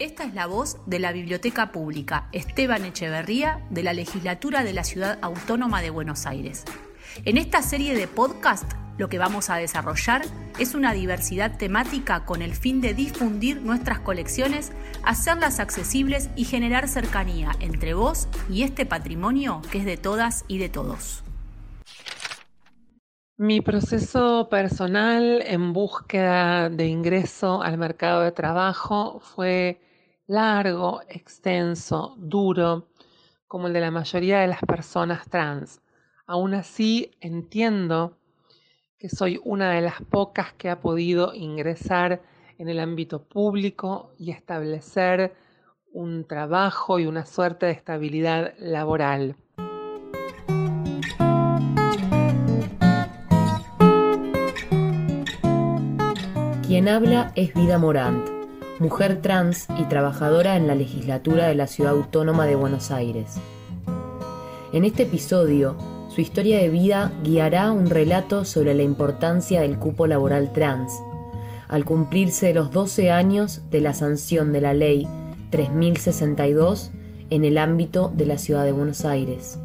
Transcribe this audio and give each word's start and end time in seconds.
Esta 0.00 0.22
es 0.22 0.32
la 0.32 0.46
voz 0.46 0.78
de 0.86 1.00
la 1.00 1.10
Biblioteca 1.10 1.72
Pública 1.72 2.28
Esteban 2.30 2.84
Echeverría 2.84 3.66
de 3.68 3.82
la 3.82 3.92
Legislatura 3.92 4.62
de 4.62 4.72
la 4.72 4.84
Ciudad 4.84 5.18
Autónoma 5.22 5.82
de 5.82 5.90
Buenos 5.90 6.24
Aires. 6.24 6.64
En 7.24 7.36
esta 7.36 7.62
serie 7.62 7.96
de 7.96 8.06
podcast 8.06 8.74
lo 8.96 9.08
que 9.08 9.18
vamos 9.18 9.50
a 9.50 9.56
desarrollar 9.56 10.22
es 10.60 10.76
una 10.76 10.92
diversidad 10.92 11.58
temática 11.58 12.24
con 12.24 12.42
el 12.42 12.54
fin 12.54 12.80
de 12.80 12.94
difundir 12.94 13.60
nuestras 13.60 13.98
colecciones, 13.98 14.70
hacerlas 15.02 15.58
accesibles 15.58 16.30
y 16.36 16.44
generar 16.44 16.86
cercanía 16.86 17.50
entre 17.58 17.94
vos 17.94 18.28
y 18.48 18.62
este 18.62 18.86
patrimonio 18.86 19.62
que 19.72 19.78
es 19.78 19.84
de 19.84 19.96
todas 19.96 20.44
y 20.46 20.58
de 20.58 20.68
todos. 20.68 21.24
Mi 23.36 23.60
proceso 23.60 24.48
personal 24.48 25.42
en 25.44 25.72
búsqueda 25.72 26.70
de 26.70 26.86
ingreso 26.86 27.62
al 27.62 27.78
mercado 27.78 28.22
de 28.22 28.30
trabajo 28.30 29.20
fue 29.20 29.80
largo, 30.28 31.00
extenso, 31.08 32.14
duro, 32.18 32.86
como 33.48 33.66
el 33.66 33.72
de 33.72 33.80
la 33.80 33.90
mayoría 33.90 34.40
de 34.40 34.46
las 34.46 34.60
personas 34.60 35.28
trans. 35.28 35.80
Aún 36.26 36.54
así, 36.54 37.10
entiendo 37.20 38.18
que 38.98 39.08
soy 39.08 39.40
una 39.42 39.72
de 39.72 39.80
las 39.80 40.02
pocas 40.02 40.52
que 40.52 40.68
ha 40.68 40.80
podido 40.80 41.34
ingresar 41.34 42.20
en 42.58 42.68
el 42.68 42.78
ámbito 42.78 43.24
público 43.24 44.12
y 44.18 44.30
establecer 44.30 45.34
un 45.92 46.26
trabajo 46.26 46.98
y 46.98 47.06
una 47.06 47.24
suerte 47.24 47.66
de 47.66 47.72
estabilidad 47.72 48.54
laboral. 48.58 49.34
Quien 56.66 56.86
habla 56.86 57.32
es 57.34 57.54
Vida 57.54 57.78
Morant, 57.78 58.37
mujer 58.78 59.20
trans 59.20 59.66
y 59.78 59.84
trabajadora 59.84 60.56
en 60.56 60.66
la 60.66 60.74
legislatura 60.74 61.48
de 61.48 61.54
la 61.54 61.66
Ciudad 61.66 61.92
Autónoma 61.92 62.46
de 62.46 62.54
Buenos 62.54 62.90
Aires. 62.90 63.34
En 64.72 64.84
este 64.84 65.04
episodio, 65.04 65.76
su 66.08 66.20
historia 66.20 66.58
de 66.58 66.68
vida 66.68 67.12
guiará 67.24 67.72
un 67.72 67.90
relato 67.90 68.44
sobre 68.44 68.74
la 68.74 68.82
importancia 68.82 69.62
del 69.62 69.78
cupo 69.78 70.06
laboral 70.06 70.52
trans, 70.52 70.92
al 71.68 71.84
cumplirse 71.84 72.54
los 72.54 72.70
12 72.70 73.10
años 73.10 73.62
de 73.70 73.80
la 73.80 73.94
sanción 73.94 74.52
de 74.52 74.60
la 74.60 74.74
Ley 74.74 75.08
3062 75.50 76.90
en 77.30 77.44
el 77.44 77.58
ámbito 77.58 78.12
de 78.14 78.26
la 78.26 78.38
Ciudad 78.38 78.64
de 78.64 78.72
Buenos 78.72 79.04
Aires. 79.04 79.58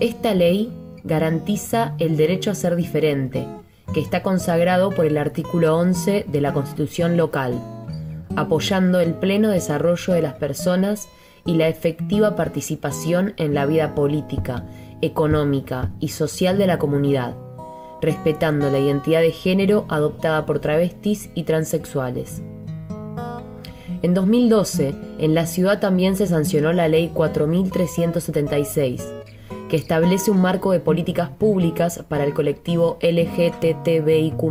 Esta 0.00 0.34
ley 0.34 0.72
garantiza 1.04 1.94
el 1.98 2.16
derecho 2.16 2.50
a 2.50 2.56
ser 2.56 2.74
diferente, 2.74 3.46
que 3.92 4.00
está 4.00 4.22
consagrado 4.22 4.90
por 4.90 5.06
el 5.06 5.18
artículo 5.18 5.76
11 5.76 6.26
de 6.28 6.40
la 6.40 6.52
Constitución 6.52 7.16
local, 7.16 7.60
apoyando 8.36 9.00
el 9.00 9.14
pleno 9.14 9.50
desarrollo 9.50 10.14
de 10.14 10.22
las 10.22 10.34
personas 10.34 11.08
y 11.44 11.54
la 11.54 11.68
efectiva 11.68 12.36
participación 12.36 13.34
en 13.36 13.54
la 13.54 13.66
vida 13.66 13.94
política, 13.94 14.64
económica 15.00 15.92
y 16.00 16.08
social 16.08 16.58
de 16.58 16.66
la 16.66 16.78
comunidad, 16.78 17.34
respetando 18.00 18.70
la 18.70 18.78
identidad 18.78 19.20
de 19.20 19.32
género 19.32 19.84
adoptada 19.88 20.46
por 20.46 20.60
travestis 20.60 21.30
y 21.34 21.44
transexuales. 21.44 22.42
En 24.02 24.14
2012, 24.14 24.94
en 25.18 25.34
la 25.34 25.46
ciudad 25.46 25.78
también 25.78 26.16
se 26.16 26.26
sancionó 26.26 26.72
la 26.72 26.88
Ley 26.88 27.10
4376, 27.14 29.21
que 29.72 29.78
establece 29.78 30.30
un 30.30 30.42
marco 30.42 30.72
de 30.72 30.80
políticas 30.80 31.30
públicas 31.30 32.04
para 32.06 32.24
el 32.24 32.34
colectivo 32.34 32.98
LGTBIQ 33.00 34.42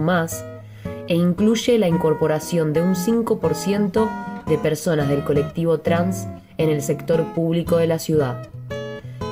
e 1.07 1.13
incluye 1.13 1.77
la 1.77 1.87
incorporación 1.87 2.73
de 2.73 2.81
un 2.81 2.95
5% 2.95 4.09
de 4.47 4.57
personas 4.57 5.09
del 5.09 5.23
colectivo 5.23 5.77
trans 5.77 6.27
en 6.57 6.69
el 6.69 6.81
sector 6.81 7.23
público 7.35 7.77
de 7.77 7.85
la 7.85 7.99
ciudad. 7.99 8.49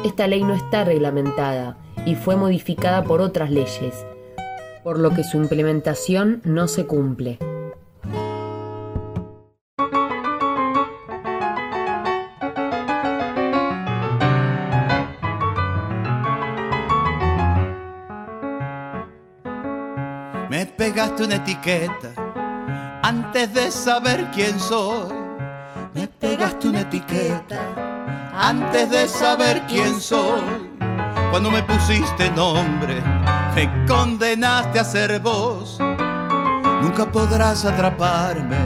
Esta 0.06 0.28
ley 0.28 0.44
no 0.44 0.54
está 0.54 0.84
reglamentada 0.84 1.80
y 2.06 2.14
fue 2.14 2.36
modificada 2.36 3.04
por 3.04 3.20
otras 3.20 3.50
leyes, 3.50 4.06
por 4.84 5.00
lo 5.00 5.10
que 5.16 5.24
su 5.24 5.38
implementación 5.38 6.44
no 6.44 6.68
se 6.68 6.86
cumple. 6.86 7.40
Pegaste 20.70 21.24
una 21.24 21.36
etiqueta 21.36 22.10
antes 23.02 23.54
de 23.54 23.72
saber 23.72 24.30
quién 24.34 24.60
soy. 24.60 25.14
Me 25.94 26.08
pegaste 26.08 26.68
una 26.68 26.82
etiqueta 26.82 27.60
antes 28.34 28.90
de 28.90 29.08
saber 29.08 29.62
quién 29.68 30.00
soy. 30.00 30.42
Cuando 31.32 31.52
me 31.52 31.64
pusiste 31.64 32.30
nombre, 32.32 33.02
me 33.56 33.86
condenaste 33.88 34.80
a 34.80 34.84
ser 34.84 35.20
vos. 35.20 35.80
Nunca 36.82 37.12
podrás 37.12 37.66
atraparme 37.66 38.58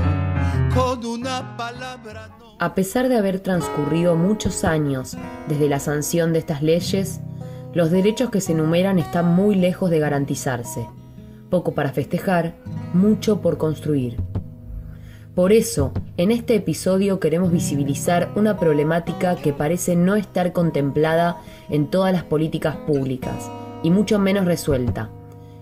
con 0.73 1.05
una 1.05 1.55
palabra. 1.57 2.29
A 2.59 2.75
pesar 2.75 3.09
de 3.09 3.17
haber 3.17 3.39
transcurrido 3.39 4.15
muchos 4.15 4.63
años 4.63 5.17
desde 5.47 5.67
la 5.67 5.79
sanción 5.79 6.33
de 6.33 6.39
estas 6.39 6.61
leyes, 6.61 7.19
los 7.73 7.91
derechos 7.91 8.29
que 8.29 8.41
se 8.41 8.53
enumeran 8.53 8.99
están 8.99 9.33
muy 9.35 9.55
lejos 9.55 9.89
de 9.89 9.99
garantizarse 9.99 10.87
poco 11.53 11.75
para 11.75 11.93
festejar, 11.93 12.55
mucho 12.95 13.39
por 13.39 13.59
construir. 13.59 14.17
Por 15.35 15.53
eso, 15.53 15.91
en 16.17 16.31
este 16.31 16.55
episodio 16.55 17.19
queremos 17.19 17.51
visibilizar 17.51 18.31
una 18.35 18.57
problemática 18.57 19.35
que 19.35 19.53
parece 19.53 19.95
no 19.95 20.15
estar 20.15 20.51
contemplada 20.51 21.37
en 21.69 21.91
todas 21.91 22.11
las 22.11 22.23
políticas 22.23 22.75
públicas, 22.87 23.51
y 23.83 23.91
mucho 23.91 24.17
menos 24.17 24.45
resuelta, 24.45 25.11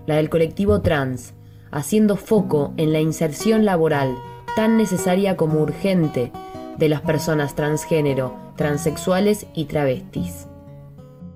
la 0.07 0.15
del 0.15 0.29
colectivo 0.29 0.79
trans, 0.79 1.33
haciendo 1.71 2.15
foco 2.15 2.73
en 2.77 2.93
la 2.93 3.01
inserción 3.01 3.65
laboral 3.65 4.17
tan 4.55 4.77
necesaria 4.77 5.35
como 5.35 5.59
urgente 5.59 6.31
de 6.77 6.87
las 6.87 7.01
personas 7.01 7.53
transgénero, 7.53 8.33
transexuales 8.55 9.45
y 9.53 9.65
travestis. 9.65 10.47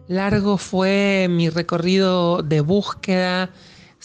Largo 0.08 0.58
fue 0.58 1.28
mi 1.30 1.50
recorrido 1.50 2.42
de 2.42 2.62
búsqueda 2.62 3.50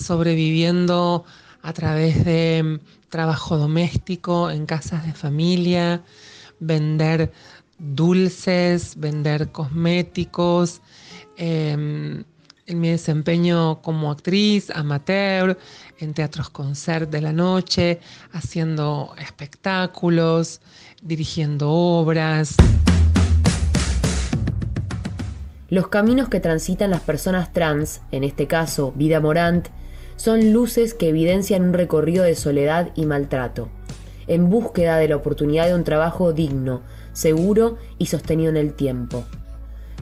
sobreviviendo 0.03 1.25
a 1.63 1.73
través 1.73 2.25
de 2.25 2.63
mm, 2.63 3.09
trabajo 3.09 3.57
doméstico 3.57 4.51
en 4.51 4.67
casas 4.67 5.05
de 5.07 5.13
familia, 5.13 6.03
vender 6.59 7.33
dulces, 7.79 8.95
vender 8.97 9.51
cosméticos, 9.51 10.81
em, 11.37 12.25
en 12.67 12.81
mi 12.81 12.91
desempeño 12.91 13.83
como 13.83 14.11
actriz 14.11 14.71
amateur, 14.71 15.59
en 15.99 16.15
teatros 16.15 16.51
concert 16.51 17.11
de 17.11 17.21
la 17.21 17.33
noche, 17.33 18.01
haciendo 18.33 19.13
espectáculos, 19.19 20.61
dirigiendo 21.03 21.71
obras. 21.71 22.55
Los 25.69 25.89
caminos 25.89 26.29
que 26.29 26.41
transitan 26.41 26.91
las 26.91 27.01
personas 27.01 27.53
trans, 27.53 28.03
en 28.13 28.25
este 28.25 28.47
caso 28.47 28.93
Vida 28.97 29.21
Morant, 29.21 29.69
son 30.21 30.53
luces 30.53 30.93
que 30.93 31.09
evidencian 31.09 31.63
un 31.63 31.73
recorrido 31.73 32.25
de 32.25 32.35
soledad 32.35 32.91
y 32.95 33.07
maltrato, 33.07 33.71
en 34.27 34.51
búsqueda 34.51 34.99
de 34.99 35.09
la 35.09 35.17
oportunidad 35.17 35.67
de 35.67 35.75
un 35.75 35.83
trabajo 35.83 36.35
digno, 36.35 36.83
seguro 37.15 37.79
y 37.97 38.05
sostenido 38.05 38.51
en 38.51 38.59
el 38.59 38.75
tiempo. 38.75 39.25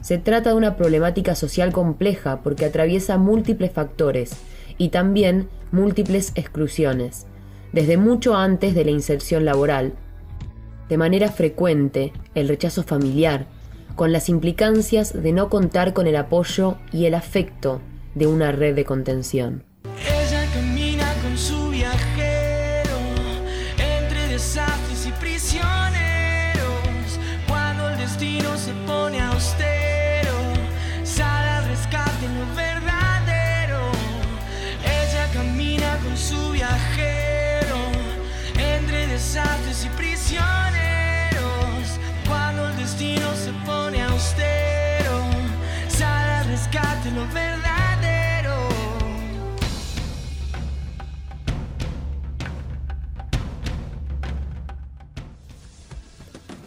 Se 0.01 0.17
trata 0.17 0.49
de 0.49 0.57
una 0.57 0.75
problemática 0.75 1.35
social 1.35 1.71
compleja 1.71 2.41
porque 2.43 2.65
atraviesa 2.65 3.17
múltiples 3.17 3.71
factores 3.71 4.31
y 4.77 4.89
también 4.89 5.47
múltiples 5.71 6.33
exclusiones, 6.35 7.25
desde 7.71 7.95
mucho 7.95 8.35
antes 8.35 8.75
de 8.75 8.83
la 8.83 8.91
inserción 8.91 9.45
laboral. 9.45 9.93
De 10.89 10.97
manera 10.97 11.29
frecuente, 11.29 12.11
el 12.35 12.49
rechazo 12.49 12.83
familiar, 12.83 13.45
con 13.95 14.11
las 14.11 14.27
implicancias 14.27 15.13
de 15.13 15.31
no 15.31 15.47
contar 15.47 15.93
con 15.93 16.07
el 16.07 16.17
apoyo 16.17 16.75
y 16.91 17.05
el 17.05 17.13
afecto 17.13 17.79
de 18.15 18.27
una 18.27 18.51
red 18.51 18.75
de 18.75 18.83
contención. 18.83 19.68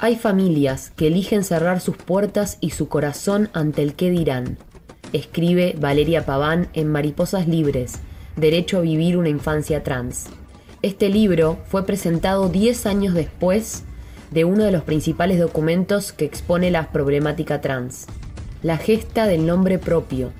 Hay 0.04 0.16
familias 0.16 0.90
que 0.96 1.06
eligen 1.06 1.44
cerrar 1.44 1.80
sus 1.80 1.96
puertas 1.96 2.58
y 2.60 2.70
su 2.70 2.88
corazón 2.88 3.50
ante 3.52 3.82
el 3.82 3.94
qué 3.94 4.10
dirán, 4.10 4.58
escribe 5.12 5.76
Valeria 5.78 6.26
Paván 6.26 6.66
en 6.72 6.88
Mariposas 6.88 7.46
Libres, 7.46 8.00
Derecho 8.34 8.78
a 8.78 8.80
vivir 8.80 9.16
una 9.16 9.28
infancia 9.28 9.84
trans. 9.84 10.26
Este 10.82 11.08
libro 11.08 11.58
fue 11.68 11.86
presentado 11.86 12.48
10 12.48 12.84
años 12.86 13.14
después 13.14 13.84
de 14.32 14.44
uno 14.44 14.64
de 14.64 14.72
los 14.72 14.82
principales 14.82 15.38
documentos 15.38 16.12
que 16.12 16.24
expone 16.24 16.72
la 16.72 16.90
problemática 16.90 17.60
trans, 17.60 18.06
La 18.60 18.78
gesta 18.78 19.28
del 19.28 19.46
nombre 19.46 19.78
propio, 19.78 20.32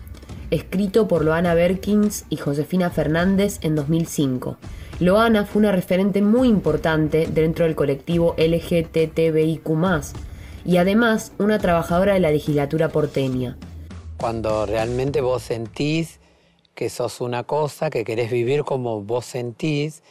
escrito 0.50 1.06
por 1.06 1.25
Loana 1.25 1.55
Berkins 1.55 2.25
y 2.29 2.37
Josefina 2.37 2.91
Fernández 2.91 3.61
en 3.62 3.76
2005. 3.76 4.58
Loana 5.00 5.44
fue 5.44 5.61
una 5.61 5.73
referente 5.73 6.23
muy 6.23 6.49
importante 6.49 7.27
dentro 7.27 7.65
del 7.65 7.75
colectivo 7.75 8.35
LGTBIQ, 8.39 9.69
y 10.65 10.77
además 10.77 11.33
una 11.39 11.59
trabajadora 11.59 12.15
de 12.15 12.21
la 12.21 12.31
legislatura 12.31 12.89
porteña. 12.89 13.56
Cuando 14.19 14.67
realmente 14.67 15.21
vos 15.21 15.43
sentís 15.43 16.21
que 16.75 16.89
sos 16.89 17.21
una 17.21 17.43
cosa, 17.44 17.91
que 17.91 18.05
querés 18.05 18.31
vivir 18.31 18.65
como 18.65 19.03
vos 19.03 19.25
sentís 19.25 20.03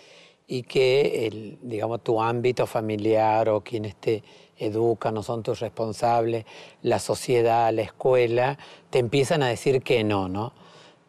y 0.48 0.63
que 0.63 1.28
el, 1.28 1.57
digamos, 1.62 2.04
tu 2.04 2.22
ámbito 2.22 2.68
familiar 2.68 3.48
o 3.50 3.62
quienes 3.62 3.95
te 3.95 4.24
educan 4.57 5.18
o 5.18 5.24
son 5.24 5.44
tus 5.44 5.60
responsables, 5.60 6.45
la 6.81 7.00
sociedad, 7.00 7.72
la 7.74 7.83
escuela, 7.83 8.57
te 8.89 9.00
empiezan 9.00 9.42
a 9.44 9.48
decir 9.48 9.81
que 9.81 10.04
no, 10.04 10.28
¿no? 10.28 10.54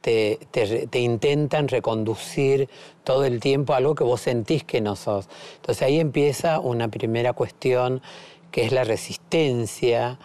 Te, 0.02 0.40
te, 0.50 0.98
intentan 0.98 1.68
reconducir 1.68 2.68
todo 3.04 3.24
el 3.24 3.38
tiempo 3.38 3.72
a 3.72 3.76
algo 3.76 3.94
que 3.94 4.02
vos 4.02 4.20
sentís 4.20 4.64
que 4.64 4.80
no 4.80 4.96
sos. 4.96 5.28
Entonces 5.56 5.82
ahí 5.82 6.00
empieza 6.00 6.58
una 6.58 6.88
primera 6.88 7.32
cuestión 7.32 8.02
que 8.50 8.64
es 8.64 8.72
la 8.72 8.84
resistencia, 8.84 10.18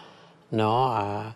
¿no? 0.50 0.92
A, 0.92 1.34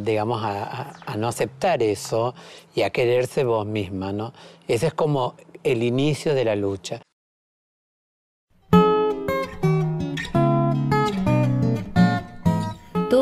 digamos, 0.00 0.42
a, 0.42 1.16
no 1.18 1.28
aceptar 1.28 1.82
eso 1.82 2.34
y 2.74 2.82
a 2.82 2.90
quererse 2.90 3.44
vos 3.44 3.66
misma, 3.66 4.12
¿no? 4.12 4.32
Ese 4.68 4.86
es 4.88 4.94
como 4.94 5.34
el 5.62 5.82
inicio 5.82 6.34
de 6.34 6.44
la 6.44 6.56
lucha. 6.56 7.02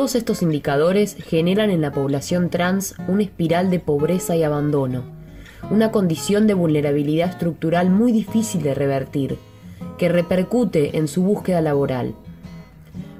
Todos 0.05 0.17
estos 0.17 0.43
indicadores 0.43 1.15
generan 1.15 1.71
en 1.71 1.81
la 1.81 1.91
población 1.91 2.51
trans 2.51 2.93
una 3.07 3.23
espiral 3.23 3.71
de 3.71 3.79
pobreza 3.79 4.35
y 4.35 4.43
abandono, 4.43 5.01
una 5.71 5.89
condición 5.91 6.45
de 6.45 6.53
vulnerabilidad 6.53 7.31
estructural 7.31 7.89
muy 7.89 8.11
difícil 8.11 8.61
de 8.61 8.75
revertir, 8.75 9.39
que 9.97 10.07
repercute 10.07 10.99
en 10.99 11.07
su 11.07 11.23
búsqueda 11.23 11.59
laboral. 11.59 12.13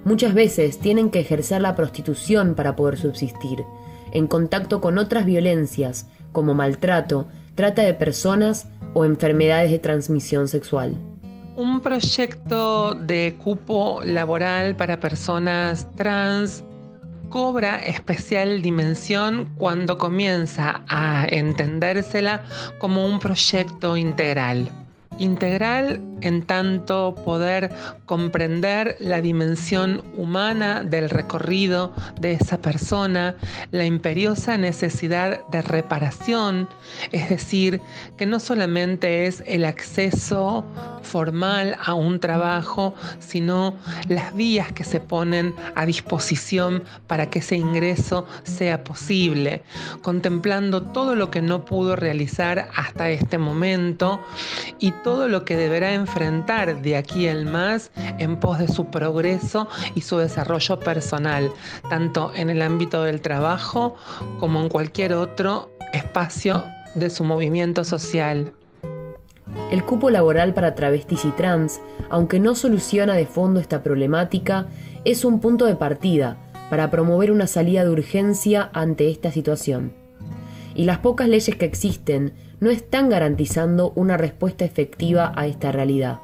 Muchas 0.04 0.36
veces 0.36 0.78
tienen 0.78 1.10
que 1.10 1.22
ejercer 1.22 1.60
la 1.60 1.76
prostitución 1.76 2.54
para 2.54 2.76
poder 2.76 3.00
subsistir, 3.00 3.64
en 4.12 4.28
contacto 4.28 4.80
con 4.80 5.00
otras 5.00 5.26
violencias, 5.26 6.06
como 6.32 6.54
maltrato, 6.54 7.26
trata 7.56 7.82
de 7.82 7.96
personas 7.96 8.68
o 8.94 9.06
enfermedades 9.06 9.72
de 9.72 9.80
transmisión 9.80 10.48
sexual. 10.48 10.94
Un 11.56 11.82
proyecto 11.82 12.94
de 12.94 13.38
cupo 13.44 14.02
laboral 14.04 14.76
para 14.76 15.00
personas 15.00 15.88
trans 15.96 16.64
cobra 17.36 17.80
especial 17.80 18.62
dimensión 18.62 19.54
cuando 19.58 19.98
comienza 19.98 20.84
a 20.88 21.28
entendérsela 21.30 22.46
como 22.80 23.06
un 23.06 23.20
proyecto 23.20 23.98
integral. 23.98 24.85
Integral 25.18 26.02
en 26.22 26.44
tanto 26.44 27.16
poder 27.24 27.72
comprender 28.06 28.96
la 29.00 29.22
dimensión 29.22 30.04
humana 30.18 30.84
del 30.84 31.10
recorrido 31.10 31.94
de 32.20 32.34
esa 32.34 32.58
persona, 32.58 33.36
la 33.72 33.86
imperiosa 33.86 34.58
necesidad 34.58 35.46
de 35.48 35.62
reparación, 35.62 36.68
es 37.12 37.30
decir, 37.30 37.82
que 38.18 38.26
no 38.26 38.40
solamente 38.40 39.28
es 39.28 39.44
el 39.46 39.66
acceso 39.66 40.66
formal 41.02 41.78
a 41.84 41.94
un 41.94 42.20
trabajo, 42.20 42.96
sino 43.20 43.76
las 44.08 44.36
vías 44.36 44.72
que 44.72 44.84
se 44.84 45.00
ponen 45.00 45.54
a 45.76 45.86
disposición 45.86 46.84
para 47.08 47.30
que 47.30 47.40
ese 47.40 47.56
ingreso 47.56 48.26
sea 48.44 48.84
posible, 48.84 49.64
contemplando 50.02 50.82
todo 50.82 51.16
lo 51.16 51.30
que 51.30 51.42
no 51.42 51.66
pudo 51.66 51.96
realizar 51.96 52.70
hasta 52.76 53.10
este 53.10 53.38
momento 53.38 54.22
y 54.80 54.92
todo 55.06 55.28
lo 55.28 55.46
que 55.46 55.56
deberá 55.56 55.94
enfrentar 55.94 56.82
de 56.82 56.98
aquí 56.98 57.28
al 57.28 57.46
más 57.46 57.92
en 58.18 58.38
pos 58.38 58.58
de 58.58 58.68
su 58.68 58.88
progreso 58.88 59.68
y 59.94 60.02
su 60.02 60.18
desarrollo 60.18 60.80
personal, 60.80 61.52
tanto 61.92 62.32
en 62.36 62.50
el 62.50 62.64
ámbito 62.64 63.04
del 63.04 63.22
trabajo 63.22 63.96
como 64.40 64.60
en 64.62 64.68
cualquier 64.68 65.14
otro 65.14 65.70
espacio 65.94 66.64
de 66.96 67.12
su 67.12 67.24
movimiento 67.24 67.84
social. 67.84 68.54
El 69.70 69.86
cupo 69.86 70.10
laboral 70.10 70.56
para 70.56 70.74
travestis 70.74 71.24
y 71.24 71.30
trans, 71.30 71.82
aunque 72.10 72.40
no 72.40 72.56
soluciona 72.56 73.14
de 73.14 73.28
fondo 73.28 73.60
esta 73.60 73.84
problemática, 73.84 74.66
es 75.04 75.24
un 75.24 75.40
punto 75.40 75.66
de 75.66 75.76
partida 75.76 76.38
para 76.72 76.90
promover 76.90 77.32
una 77.32 77.46
salida 77.46 77.84
de 77.84 77.92
urgencia 77.92 78.72
ante 78.74 79.12
esta 79.12 79.32
situación. 79.32 79.94
Y 80.74 80.86
las 80.86 80.98
pocas 80.98 81.30
leyes 81.30 81.56
que 81.56 81.66
existen 81.66 82.34
no 82.60 82.70
están 82.70 83.10
garantizando 83.10 83.92
una 83.96 84.18
respuesta 84.18 84.66
efectiva 84.66 85.34
a 85.36 85.48
esta 85.48 85.72
realidad. 85.72 86.20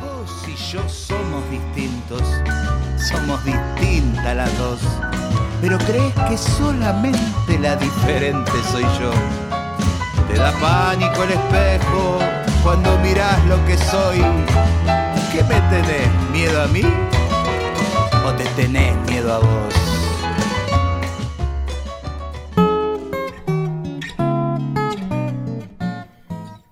Vos 0.00 0.46
y 0.46 0.54
yo 0.72 0.88
somos 0.88 1.42
distintos, 1.50 2.22
somos 2.96 3.44
distintas 3.44 4.36
las 4.36 4.58
dos, 4.58 4.80
pero 5.60 5.78
crees 5.78 6.14
que 6.28 6.36
solamente 6.36 7.58
la 7.60 7.76
diferente 7.76 8.52
soy 8.70 8.84
yo. 9.00 9.10
Te 10.28 10.34
da 10.38 10.52
pánico 10.60 11.24
el 11.24 11.30
espejo 11.30 12.18
cuando 12.62 12.98
mirás 12.98 13.44
lo 13.46 13.64
que 13.64 13.76
soy. 13.78 14.18
¿Qué 15.32 15.42
me 15.44 15.60
tenés? 15.70 16.30
¿Miedo 16.32 16.62
a 16.62 16.66
mí? 16.68 16.82
¿O 18.26 18.32
te 18.32 18.44
tenés 18.56 18.94
miedo 19.08 19.34
a 19.34 19.38
vos? 19.38 19.87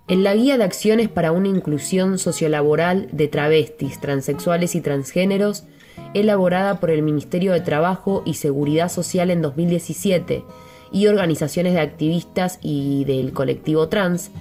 En 0.09 0.23
la 0.23 0.33
Guía 0.35 0.57
de 0.57 0.63
Acciones 0.63 1.09
para 1.09 1.33
una 1.33 1.49
Inclusión 1.49 2.17
Sociolaboral 2.17 3.09
de 3.11 3.27
Travestis, 3.27 3.99
Transexuales 3.99 4.73
y 4.73 4.79
Transgéneros, 4.79 5.65
elaborada 6.13 6.79
por 6.79 6.91
el 6.91 7.01
Ministerio 7.01 7.51
de 7.51 7.59
Trabajo 7.59 8.23
y 8.25 8.35
Seguridad 8.35 8.89
Social 8.89 9.31
en 9.31 9.41
2017 9.41 10.45
y 10.93 11.07
organizaciones 11.07 11.73
de 11.73 11.81
activistas 11.81 12.57
y 12.61 13.03
del 13.03 13.33
colectivo 13.33 13.89
trans, 13.89 14.31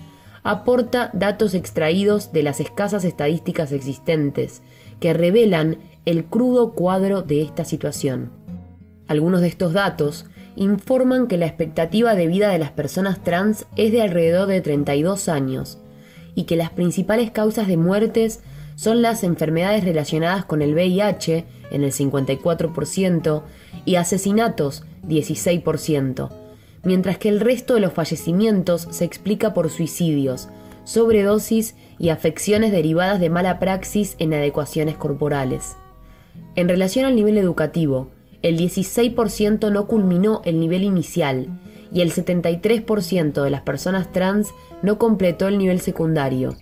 aporta 0.45 1.11
datos 1.13 1.53
extraídos 1.55 2.33
de 2.33 2.45
las 2.45 2.61
escasas 2.61 3.05
estadísticas 3.05 3.73
existentes 3.73 4.63
que 5.01 5.15
revelan 5.15 5.79
el 6.05 6.27
crudo 6.27 6.75
cuadro 6.75 7.23
de 7.23 7.43
esta 7.43 7.65
situación. 7.65 8.31
Algunos 9.09 9.41
de 9.41 9.49
estos 9.49 9.73
datos 9.73 10.27
informan 10.57 11.29
que 11.29 11.37
la 11.37 11.47
expectativa 11.47 12.15
de 12.15 12.27
vida 12.27 12.49
de 12.51 12.59
las 12.59 12.71
personas 12.71 13.23
trans 13.23 13.67
es 13.77 13.93
de 13.93 14.03
alrededor 14.03 14.49
de 14.49 14.61
32 14.61 15.29
años 15.29 15.79
y 16.35 16.45
que 16.45 16.57
las 16.57 16.71
principales 16.71 17.31
causas 17.31 17.69
de 17.69 17.77
muertes 17.77 18.41
son 18.75 19.01
las 19.01 19.25
enfermedades 19.25 19.85
relacionadas 19.85 20.45
con 20.45 20.63
el 20.63 20.75
VIH 20.75 21.45
en 21.71 21.85
el 21.85 21.93
54% 21.93 23.43
y 23.85 23.97
asesinatos 23.97 24.85
16%, 25.07 26.31
mientras 26.85 27.19
que 27.19 27.29
el 27.29 27.41
resto 27.41 27.75
de 27.75 27.81
los 27.81 27.93
fallecimientos 27.93 28.89
se 28.91 29.05
explica 29.05 29.55
por 29.55 29.71
suicidios, 29.71 30.49
sobredosis 30.85 31.75
y 31.99 32.11
afecciones 32.11 32.71
derivadas 32.71 33.19
de 33.19 33.31
mala 33.31 33.59
praxis 33.59 34.15
en 34.19 34.35
adecuaciones 34.35 34.97
corporales. 34.97 35.77
En 36.55 36.69
relación 36.69 37.07
al 37.07 37.17
nivel 37.17 37.39
educativo, 37.39 38.11
el 38.49 38.57
16% 38.57 39.73
no 39.73 39.88
culminó 39.88 40.41
el 40.45 40.61
nivel 40.61 40.85
inicial 40.85 41.49
y 41.93 42.00
el 42.00 42.12
73% 42.12 43.43
de 43.43 43.50
las 43.50 43.62
personas 43.62 44.12
trans 44.12 44.50
no 44.83 44.99
completó 44.99 45.49
el 45.49 45.59
nivel 45.59 45.81
secundario, 45.81 46.55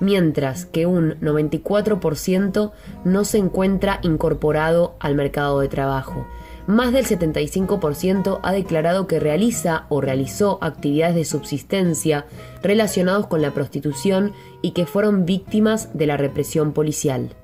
mientras 0.00 0.66
que 0.66 0.84
un 0.84 1.18
94% 1.20 2.72
no 3.04 3.24
se 3.24 3.38
encuentra 3.38 4.00
incorporado 4.02 4.96
al 5.00 5.14
mercado 5.14 5.60
de 5.60 5.68
trabajo. 5.68 6.26
Más 6.66 6.92
del 6.92 7.06
75% 7.06 8.40
ha 8.42 8.52
declarado 8.52 9.06
que 9.06 9.18
realiza 9.18 9.86
o 9.88 10.02
realizó 10.02 10.58
actividades 10.60 11.14
de 11.14 11.24
subsistencia 11.24 12.26
relacionados 12.62 13.28
con 13.28 13.40
la 13.40 13.54
prostitución 13.54 14.34
y 14.60 14.72
que 14.72 14.84
fueron 14.84 15.24
víctimas 15.24 15.96
de 15.96 16.06
la 16.06 16.18
represión 16.18 16.72
policial 16.72 17.34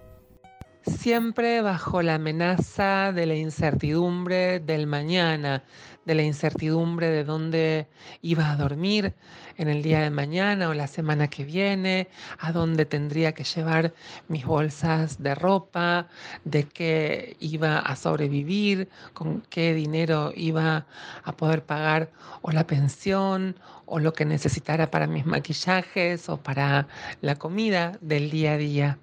siempre 0.86 1.62
bajo 1.62 2.00
la 2.02 2.14
amenaza 2.14 3.12
de 3.12 3.26
la 3.26 3.34
incertidumbre 3.34 4.60
del 4.60 4.86
mañana, 4.86 5.64
de 6.04 6.14
la 6.14 6.22
incertidumbre 6.22 7.08
de 7.08 7.24
dónde 7.24 7.88
iba 8.22 8.50
a 8.50 8.56
dormir 8.56 9.14
en 9.56 9.68
el 9.68 9.82
día 9.82 10.00
de 10.00 10.10
mañana 10.10 10.68
o 10.68 10.74
la 10.74 10.86
semana 10.86 11.28
que 11.28 11.44
viene, 11.44 12.08
a 12.38 12.52
dónde 12.52 12.84
tendría 12.84 13.32
que 13.32 13.42
llevar 13.42 13.94
mis 14.28 14.44
bolsas 14.44 15.20
de 15.22 15.34
ropa, 15.34 16.06
de 16.44 16.64
qué 16.64 17.36
iba 17.40 17.78
a 17.78 17.96
sobrevivir, 17.96 18.88
con 19.12 19.40
qué 19.50 19.74
dinero 19.74 20.32
iba 20.36 20.86
a 21.24 21.36
poder 21.36 21.64
pagar 21.64 22.10
o 22.42 22.52
la 22.52 22.66
pensión 22.66 23.56
o 23.86 23.98
lo 23.98 24.12
que 24.12 24.24
necesitara 24.24 24.90
para 24.90 25.06
mis 25.06 25.26
maquillajes 25.26 26.28
o 26.28 26.36
para 26.36 26.86
la 27.20 27.36
comida 27.36 27.98
del 28.00 28.30
día 28.30 28.52
a 28.52 28.56
día. 28.56 28.98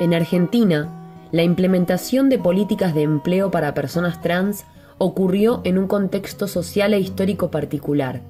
En 0.00 0.14
Argentina, 0.14 0.88
la 1.30 1.42
implementación 1.42 2.30
de 2.30 2.38
políticas 2.38 2.94
de 2.94 3.02
empleo 3.02 3.50
para 3.50 3.74
personas 3.74 4.22
trans 4.22 4.64
ocurrió 4.96 5.60
en 5.64 5.76
un 5.76 5.86
contexto 5.86 6.48
social 6.48 6.94
e 6.94 7.00
histórico 7.00 7.50
particular, 7.50 8.22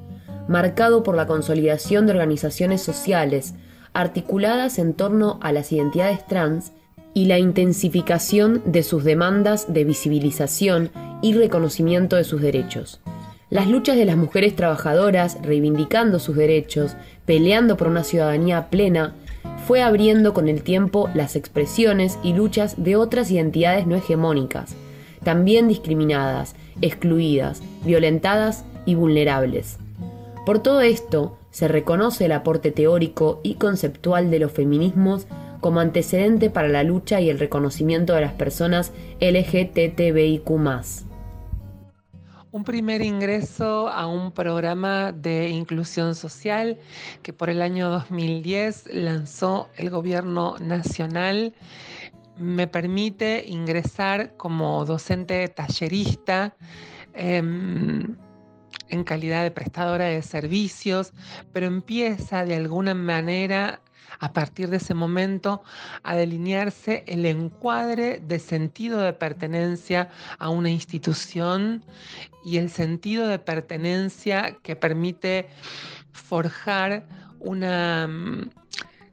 marcado 0.48 1.04
por 1.04 1.14
la 1.14 1.28
consolidación 1.28 2.06
de 2.06 2.12
organizaciones 2.12 2.82
sociales 2.82 3.54
articuladas 3.92 4.80
en 4.80 4.94
torno 4.94 5.38
a 5.42 5.52
las 5.52 5.70
identidades 5.70 6.26
trans 6.26 6.72
y 7.14 7.26
la 7.26 7.38
intensificación 7.38 8.62
de 8.64 8.82
sus 8.82 9.04
demandas 9.04 9.72
de 9.72 9.84
visibilización 9.84 10.90
y 11.22 11.34
reconocimiento 11.34 12.16
de 12.16 12.24
sus 12.24 12.42
derechos. 12.42 13.00
Las 13.48 13.68
luchas 13.68 13.96
de 13.96 14.06
las 14.06 14.16
mujeres 14.16 14.56
trabajadoras 14.56 15.38
reivindicando 15.42 16.18
sus 16.18 16.36
derechos, 16.36 16.96
peleando 17.26 17.76
por 17.76 17.86
una 17.86 18.02
ciudadanía 18.02 18.70
plena, 18.70 19.14
fue 19.66 19.82
abriendo 19.82 20.34
con 20.34 20.48
el 20.48 20.62
tiempo 20.62 21.10
las 21.14 21.36
expresiones 21.36 22.18
y 22.22 22.32
luchas 22.32 22.82
de 22.82 22.96
otras 22.96 23.30
identidades 23.30 23.86
no 23.86 23.96
hegemónicas, 23.96 24.74
también 25.22 25.68
discriminadas, 25.68 26.54
excluidas, 26.80 27.62
violentadas 27.84 28.64
y 28.86 28.94
vulnerables. 28.94 29.78
Por 30.46 30.60
todo 30.60 30.80
esto, 30.80 31.36
se 31.50 31.68
reconoce 31.68 32.26
el 32.26 32.32
aporte 32.32 32.70
teórico 32.70 33.40
y 33.42 33.54
conceptual 33.54 34.30
de 34.30 34.38
los 34.38 34.52
feminismos 34.52 35.26
como 35.60 35.80
antecedente 35.80 36.48
para 36.48 36.68
la 36.68 36.84
lucha 36.84 37.20
y 37.20 37.28
el 37.28 37.38
reconocimiento 37.38 38.14
de 38.14 38.22
las 38.22 38.32
personas 38.32 38.92
LGTBIQ 39.20 41.09
un 42.52 42.64
primer 42.64 43.02
ingreso 43.02 43.88
a 43.88 44.06
un 44.06 44.32
programa 44.32 45.12
de 45.12 45.48
inclusión 45.48 46.14
social 46.14 46.78
que 47.22 47.32
por 47.32 47.48
el 47.48 47.62
año 47.62 47.88
2010 47.90 48.88
lanzó 48.92 49.68
el 49.76 49.90
gobierno 49.90 50.56
nacional. 50.58 51.54
Me 52.36 52.66
permite 52.66 53.44
ingresar 53.46 54.36
como 54.36 54.84
docente 54.84 55.46
tallerista. 55.48 56.56
Em, 57.14 58.16
en 58.88 59.04
calidad 59.04 59.42
de 59.42 59.50
prestadora 59.50 60.06
de 60.06 60.22
servicios, 60.22 61.12
pero 61.52 61.66
empieza 61.66 62.44
de 62.44 62.56
alguna 62.56 62.94
manera 62.94 63.80
a 64.18 64.32
partir 64.32 64.68
de 64.68 64.78
ese 64.78 64.94
momento 64.94 65.62
a 66.02 66.16
delinearse 66.16 67.04
el 67.06 67.26
encuadre 67.26 68.20
de 68.20 68.38
sentido 68.38 69.00
de 69.00 69.12
pertenencia 69.12 70.10
a 70.38 70.48
una 70.48 70.70
institución 70.70 71.84
y 72.44 72.58
el 72.58 72.70
sentido 72.70 73.28
de 73.28 73.38
pertenencia 73.38 74.56
que 74.62 74.76
permite 74.76 75.48
forjar 76.12 77.06
una 77.38 78.06
mm, 78.06 78.50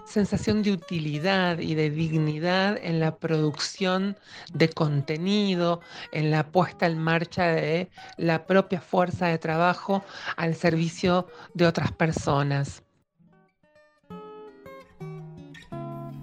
sensación 0.06 0.64
de 0.64 0.72
utilidad 0.72 1.60
y 1.60 1.76
de 1.76 1.90
dignidad 1.90 2.78
en 2.82 3.00
la 3.00 3.18
producción 3.18 4.18
de 4.54 4.70
contenido, 4.70 5.82
en 6.12 6.32
la 6.32 6.48
puesta 6.52 6.88
en 6.88 6.98
marcha 6.98 7.48
de 7.48 7.90
la 8.16 8.46
propia 8.46 8.80
fuerza 8.80 9.28
de 9.28 9.38
trabajo 9.38 10.04
al 10.38 10.56
servicio 10.56 11.28
de 11.54 11.68
otras 11.68 11.92
personas. 11.92 12.87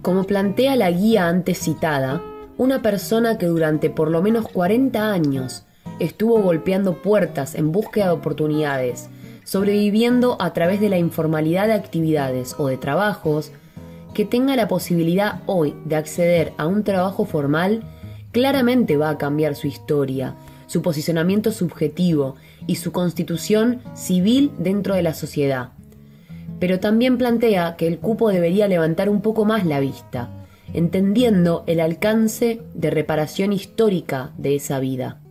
Como 0.05 0.25
plantea 0.25 0.75
la 0.75 0.91
guía 0.91 1.27
antes 1.27 1.57
citada, 1.57 2.21
una 2.59 2.83
persona 2.83 3.39
que 3.39 3.47
durante 3.47 3.89
por 3.89 4.11
lo 4.11 4.21
menos 4.21 4.47
40 4.47 5.11
años 5.11 5.65
estuvo 5.97 6.39
golpeando 6.43 7.01
puertas 7.01 7.55
en 7.55 7.71
búsqueda 7.71 8.05
de 8.05 8.11
oportunidades, 8.11 9.09
sobreviviendo 9.45 10.39
a 10.39 10.53
través 10.53 10.79
de 10.79 10.89
la 10.89 10.99
informalidad 10.99 11.65
de 11.65 11.73
actividades 11.73 12.53
o 12.59 12.67
de 12.67 12.77
trabajos, 12.77 13.51
que 14.13 14.25
tenga 14.25 14.55
la 14.55 14.67
posibilidad 14.67 15.41
hoy 15.47 15.73
de 15.85 15.95
acceder 15.95 16.53
a 16.57 16.67
un 16.67 16.83
trabajo 16.83 17.25
formal, 17.25 17.81
claramente 18.31 18.97
va 18.97 19.09
a 19.09 19.17
cambiar 19.17 19.55
su 19.55 19.65
historia, 19.65 20.35
su 20.67 20.83
posicionamiento 20.83 21.51
subjetivo 21.51 22.35
y 22.67 22.75
su 22.75 22.91
constitución 22.91 23.81
civil 23.95 24.51
dentro 24.59 24.93
de 24.93 25.01
la 25.01 25.15
sociedad 25.15 25.74
pero 26.59 26.79
también 26.79 27.17
plantea 27.17 27.75
que 27.75 27.87
el 27.87 27.99
cupo 27.99 28.29
debería 28.29 28.67
levantar 28.67 29.09
un 29.09 29.21
poco 29.21 29.45
más 29.45 29.65
la 29.65 29.79
vista, 29.79 30.29
entendiendo 30.73 31.63
el 31.67 31.79
alcance 31.79 32.61
de 32.73 32.89
reparación 32.89 33.53
histórica 33.53 34.31
de 34.37 34.55
esa 34.55 34.79
vida. 34.79 35.21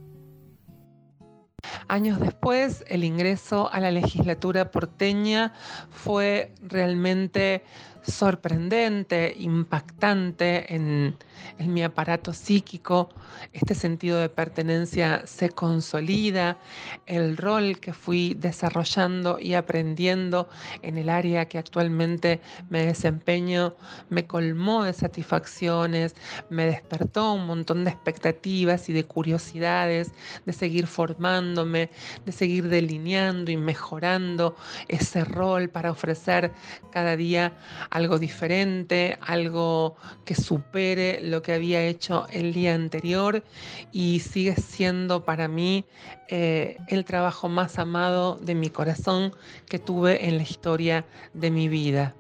Años 1.88 2.20
después, 2.20 2.84
el 2.88 3.04
ingreso 3.04 3.70
a 3.72 3.80
la 3.80 3.90
legislatura 3.90 4.70
porteña 4.70 5.52
fue 5.90 6.54
realmente 6.62 7.62
sorprendente, 8.06 9.34
impactante 9.38 10.74
en, 10.74 11.16
mi 11.58 11.82
aparato 11.82 12.32
psíquico. 12.32 13.10
Este 13.52 13.74
sentido 13.74 14.18
de 14.18 14.28
pertenencia 14.28 15.26
se 15.26 15.50
consolida. 15.50 16.58
El 17.06 17.36
rol 17.36 17.78
que 17.80 17.92
fui 17.92 18.34
desarrollando 18.34 19.38
y 19.38 19.54
aprendiendo 19.54 20.48
en 20.82 20.98
el 20.98 21.08
área 21.08 21.46
que 21.46 21.58
actualmente 21.58 22.40
me 22.70 22.86
desempeño 22.86 23.74
me 24.08 24.26
colmó 24.26 24.84
de 24.84 24.92
satisfacciones, 24.92 26.14
me 26.50 26.66
despertó 26.66 27.32
un 27.34 27.46
montón 27.46 27.84
de 27.84 27.90
expectativas 27.90 28.88
y 28.88 28.92
de 28.92 29.04
curiosidades 29.04 30.12
de 30.44 30.52
seguir 30.52 30.86
formándome, 30.86 31.90
de 32.24 32.32
seguir 32.32 32.68
delineando 32.68 33.50
y 33.50 33.56
mejorando 33.56 34.56
ese 34.88 35.24
rol 35.24 35.68
para 35.68 35.90
ofrecer 35.90 36.52
cada 36.90 37.16
día 37.16 37.52
algo 37.94 38.18
diferente, 38.18 39.16
algo 39.20 39.94
que 40.24 40.34
supere 40.34 41.20
lo 41.22 41.42
que 41.42 41.52
había 41.52 41.80
hecho 41.86 42.26
el 42.32 42.52
día 42.52 42.74
anterior 42.74 43.44
y 43.92 44.18
sigue 44.18 44.56
siendo 44.56 45.24
para 45.24 45.46
mí 45.46 45.84
eh, 46.28 46.76
el 46.88 47.04
trabajo 47.04 47.48
más 47.48 47.78
amado 47.78 48.34
de 48.42 48.56
mi 48.56 48.68
corazón 48.68 49.32
que 49.68 49.78
tuve 49.78 50.26
en 50.26 50.38
la 50.38 50.42
historia 50.42 51.06
de 51.34 51.52
mi 51.52 51.68
vida. 51.68 52.16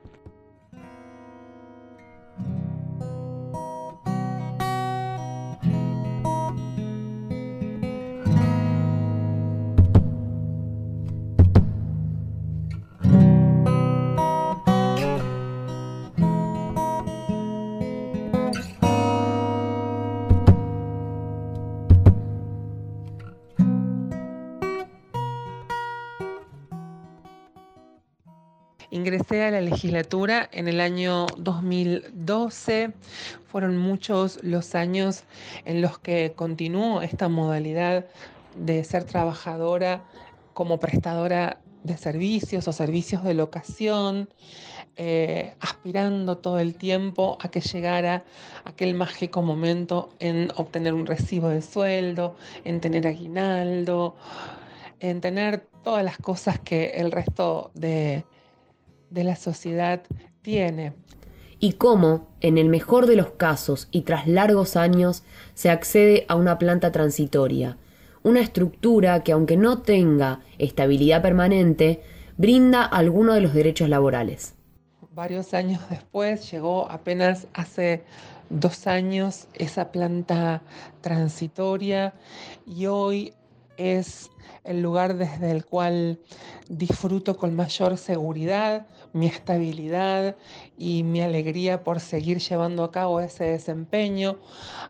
Ingresé 29.04 29.44
a 29.44 29.50
la 29.50 29.60
legislatura 29.60 30.48
en 30.50 30.66
el 30.66 30.80
año 30.80 31.26
2012. 31.36 32.94
Fueron 33.44 33.76
muchos 33.76 34.42
los 34.42 34.74
años 34.74 35.24
en 35.66 35.82
los 35.82 35.98
que 35.98 36.32
continuó 36.34 37.02
esta 37.02 37.28
modalidad 37.28 38.06
de 38.56 38.82
ser 38.82 39.04
trabajadora 39.04 40.04
como 40.54 40.80
prestadora 40.80 41.60
de 41.82 41.98
servicios 41.98 42.66
o 42.66 42.72
servicios 42.72 43.22
de 43.24 43.34
locación, 43.34 44.30
eh, 44.96 45.52
aspirando 45.60 46.38
todo 46.38 46.58
el 46.58 46.74
tiempo 46.74 47.36
a 47.42 47.50
que 47.50 47.60
llegara 47.60 48.24
aquel 48.64 48.94
mágico 48.94 49.42
momento 49.42 50.14
en 50.18 50.50
obtener 50.56 50.94
un 50.94 51.04
recibo 51.04 51.50
de 51.50 51.60
sueldo, 51.60 52.36
en 52.64 52.80
tener 52.80 53.06
aguinaldo, 53.06 54.16
en 55.00 55.20
tener 55.20 55.66
todas 55.82 56.02
las 56.02 56.16
cosas 56.16 56.58
que 56.58 56.92
el 56.94 57.12
resto 57.12 57.70
de, 57.74 58.24
de 59.14 59.24
la 59.24 59.36
sociedad 59.36 60.02
tiene. 60.42 60.92
Y 61.60 61.74
cómo, 61.74 62.28
en 62.40 62.58
el 62.58 62.68
mejor 62.68 63.06
de 63.06 63.16
los 63.16 63.30
casos 63.30 63.88
y 63.90 64.02
tras 64.02 64.26
largos 64.26 64.76
años, 64.76 65.22
se 65.54 65.70
accede 65.70 66.26
a 66.28 66.34
una 66.34 66.58
planta 66.58 66.92
transitoria, 66.92 67.78
una 68.22 68.40
estructura 68.40 69.22
que 69.22 69.32
aunque 69.32 69.56
no 69.56 69.80
tenga 69.80 70.40
estabilidad 70.58 71.22
permanente, 71.22 72.02
brinda 72.36 72.84
alguno 72.84 73.32
de 73.32 73.40
los 73.40 73.54
derechos 73.54 73.88
laborales. 73.88 74.54
Varios 75.14 75.54
años 75.54 75.80
después 75.88 76.50
llegó 76.50 76.90
apenas 76.90 77.46
hace 77.54 78.02
dos 78.50 78.86
años 78.88 79.46
esa 79.54 79.92
planta 79.92 80.62
transitoria 81.00 82.14
y 82.66 82.86
hoy 82.86 83.32
es 83.76 84.30
el 84.64 84.82
lugar 84.82 85.16
desde 85.16 85.50
el 85.50 85.64
cual 85.64 86.18
disfruto 86.68 87.36
con 87.36 87.54
mayor 87.54 87.96
seguridad 87.96 88.86
mi 89.14 89.26
estabilidad 89.26 90.36
y 90.76 91.04
mi 91.04 91.22
alegría 91.22 91.82
por 91.82 92.00
seguir 92.00 92.38
llevando 92.40 92.84
a 92.84 92.90
cabo 92.90 93.20
ese 93.20 93.44
desempeño, 93.44 94.38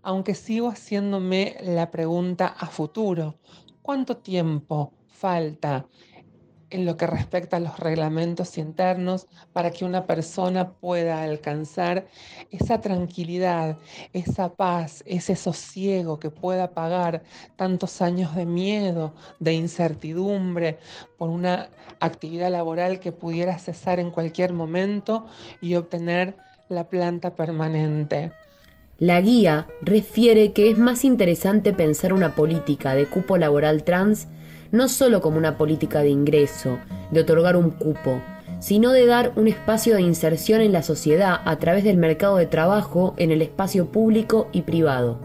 aunque 0.02 0.34
sigo 0.34 0.68
haciéndome 0.68 1.56
la 1.60 1.90
pregunta 1.90 2.48
a 2.48 2.66
futuro, 2.66 3.36
¿cuánto 3.82 4.16
tiempo 4.16 4.92
falta 5.06 5.86
en 6.74 6.86
lo 6.86 6.96
que 6.96 7.06
respecta 7.06 7.58
a 7.58 7.60
los 7.60 7.78
reglamentos 7.78 8.58
internos 8.58 9.28
para 9.52 9.70
que 9.70 9.84
una 9.84 10.08
persona 10.08 10.72
pueda 10.72 11.22
alcanzar 11.22 12.08
esa 12.50 12.80
tranquilidad, 12.80 13.78
esa 14.12 14.54
paz, 14.54 15.04
ese 15.06 15.36
sosiego 15.36 16.18
que 16.18 16.30
pueda 16.30 16.72
pagar 16.72 17.22
tantos 17.54 18.02
años 18.02 18.34
de 18.34 18.44
miedo, 18.44 19.14
de 19.38 19.52
incertidumbre 19.52 20.78
por 21.16 21.30
una 21.30 21.70
actividad 22.00 22.50
laboral 22.50 22.98
que 22.98 23.12
pudiera 23.12 23.56
cesar 23.60 24.00
en 24.00 24.10
cualquier 24.10 24.52
momento 24.52 25.26
y 25.60 25.76
obtener 25.76 26.36
la 26.68 26.88
planta 26.88 27.36
permanente. 27.36 28.32
La 28.98 29.20
guía 29.20 29.68
refiere 29.80 30.52
que 30.52 30.70
es 30.70 30.78
más 30.78 31.04
interesante 31.04 31.72
pensar 31.72 32.12
una 32.12 32.34
política 32.34 32.96
de 32.96 33.06
cupo 33.06 33.38
laboral 33.38 33.84
trans 33.84 34.26
no 34.74 34.88
solo 34.88 35.20
como 35.20 35.38
una 35.38 35.56
política 35.56 36.00
de 36.00 36.10
ingreso, 36.10 36.78
de 37.12 37.20
otorgar 37.20 37.56
un 37.56 37.70
cupo, 37.70 38.20
sino 38.58 38.90
de 38.90 39.06
dar 39.06 39.32
un 39.36 39.46
espacio 39.46 39.94
de 39.94 40.02
inserción 40.02 40.60
en 40.60 40.72
la 40.72 40.82
sociedad 40.82 41.40
a 41.44 41.56
través 41.60 41.84
del 41.84 41.96
mercado 41.96 42.36
de 42.36 42.46
trabajo 42.46 43.14
en 43.16 43.30
el 43.30 43.40
espacio 43.40 43.86
público 43.86 44.48
y 44.52 44.62
privado. 44.62 45.20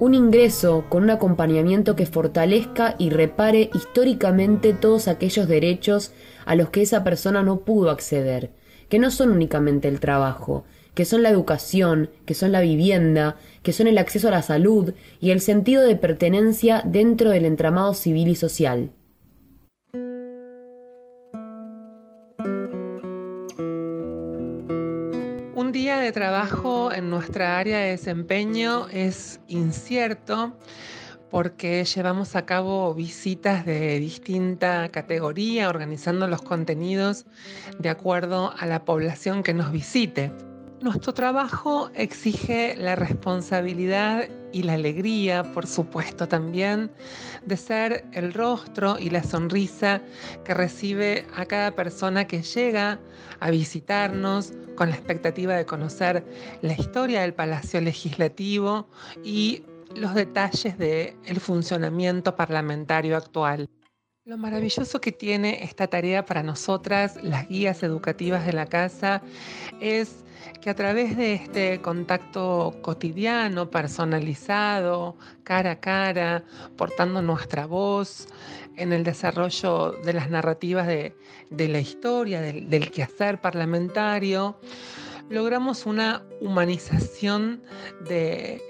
Un 0.00 0.14
ingreso 0.14 0.84
con 0.88 1.04
un 1.04 1.10
acompañamiento 1.10 1.94
que 1.94 2.06
fortalezca 2.06 2.96
y 2.98 3.10
repare 3.10 3.70
históricamente 3.72 4.72
todos 4.72 5.06
aquellos 5.06 5.46
derechos 5.46 6.12
a 6.44 6.56
los 6.56 6.70
que 6.70 6.82
esa 6.82 7.04
persona 7.04 7.42
no 7.42 7.60
pudo 7.60 7.90
acceder, 7.90 8.50
que 8.88 8.98
no 8.98 9.10
son 9.10 9.30
únicamente 9.30 9.86
el 9.86 10.00
trabajo, 10.00 10.64
que 10.98 11.04
son 11.04 11.22
la 11.22 11.30
educación, 11.30 12.10
que 12.26 12.34
son 12.34 12.50
la 12.50 12.60
vivienda, 12.60 13.36
que 13.62 13.72
son 13.72 13.86
el 13.86 13.98
acceso 13.98 14.26
a 14.26 14.32
la 14.32 14.42
salud 14.42 14.94
y 15.20 15.30
el 15.30 15.40
sentido 15.40 15.84
de 15.84 15.94
pertenencia 15.94 16.82
dentro 16.84 17.30
del 17.30 17.44
entramado 17.44 17.94
civil 17.94 18.26
y 18.26 18.34
social. 18.34 18.90
Un 25.54 25.70
día 25.70 25.98
de 25.98 26.10
trabajo 26.10 26.92
en 26.92 27.10
nuestra 27.10 27.60
área 27.60 27.78
de 27.78 27.90
desempeño 27.90 28.88
es 28.88 29.38
incierto 29.46 30.58
porque 31.30 31.84
llevamos 31.84 32.34
a 32.34 32.44
cabo 32.44 32.92
visitas 32.92 33.64
de 33.64 34.00
distinta 34.00 34.88
categoría, 34.88 35.68
organizando 35.68 36.26
los 36.26 36.42
contenidos 36.42 37.24
de 37.78 37.88
acuerdo 37.88 38.52
a 38.58 38.66
la 38.66 38.84
población 38.84 39.44
que 39.44 39.54
nos 39.54 39.70
visite. 39.70 40.32
Nuestro 40.80 41.12
trabajo 41.12 41.90
exige 41.94 42.76
la 42.76 42.94
responsabilidad 42.94 44.28
y 44.52 44.62
la 44.62 44.74
alegría, 44.74 45.42
por 45.52 45.66
supuesto 45.66 46.28
también, 46.28 46.92
de 47.44 47.56
ser 47.56 48.04
el 48.12 48.32
rostro 48.32 48.96
y 48.96 49.10
la 49.10 49.24
sonrisa 49.24 50.00
que 50.44 50.54
recibe 50.54 51.26
a 51.34 51.46
cada 51.46 51.72
persona 51.72 52.28
que 52.28 52.42
llega 52.42 53.00
a 53.40 53.50
visitarnos 53.50 54.52
con 54.76 54.90
la 54.90 54.94
expectativa 54.94 55.56
de 55.56 55.66
conocer 55.66 56.24
la 56.62 56.74
historia 56.74 57.22
del 57.22 57.34
Palacio 57.34 57.80
Legislativo 57.80 58.88
y 59.24 59.64
los 59.96 60.14
detalles 60.14 60.78
del 60.78 61.40
funcionamiento 61.40 62.36
parlamentario 62.36 63.16
actual. 63.16 63.68
Lo 64.24 64.38
maravilloso 64.38 65.00
que 65.00 65.10
tiene 65.10 65.64
esta 65.64 65.88
tarea 65.88 66.24
para 66.24 66.44
nosotras, 66.44 67.18
las 67.22 67.48
guías 67.48 67.82
educativas 67.82 68.46
de 68.46 68.52
la 68.52 68.66
casa, 68.66 69.22
es 69.80 70.24
que 70.68 70.72
a 70.72 70.74
través 70.74 71.16
de 71.16 71.32
este 71.32 71.80
contacto 71.80 72.76
cotidiano, 72.82 73.70
personalizado, 73.70 75.16
cara 75.42 75.70
a 75.70 75.80
cara, 75.80 76.44
portando 76.76 77.22
nuestra 77.22 77.64
voz 77.64 78.28
en 78.76 78.92
el 78.92 79.02
desarrollo 79.02 79.92
de 79.92 80.12
las 80.12 80.28
narrativas 80.28 80.86
de, 80.86 81.14
la 81.48 81.80
historia, 81.80 82.42
del, 82.42 82.68
del 82.68 82.90
quehacer 82.90 83.40
parlamentario, 83.40 84.58
logramos 85.30 85.86
una 85.86 86.26
humanización 86.42 87.62
de 88.06 88.60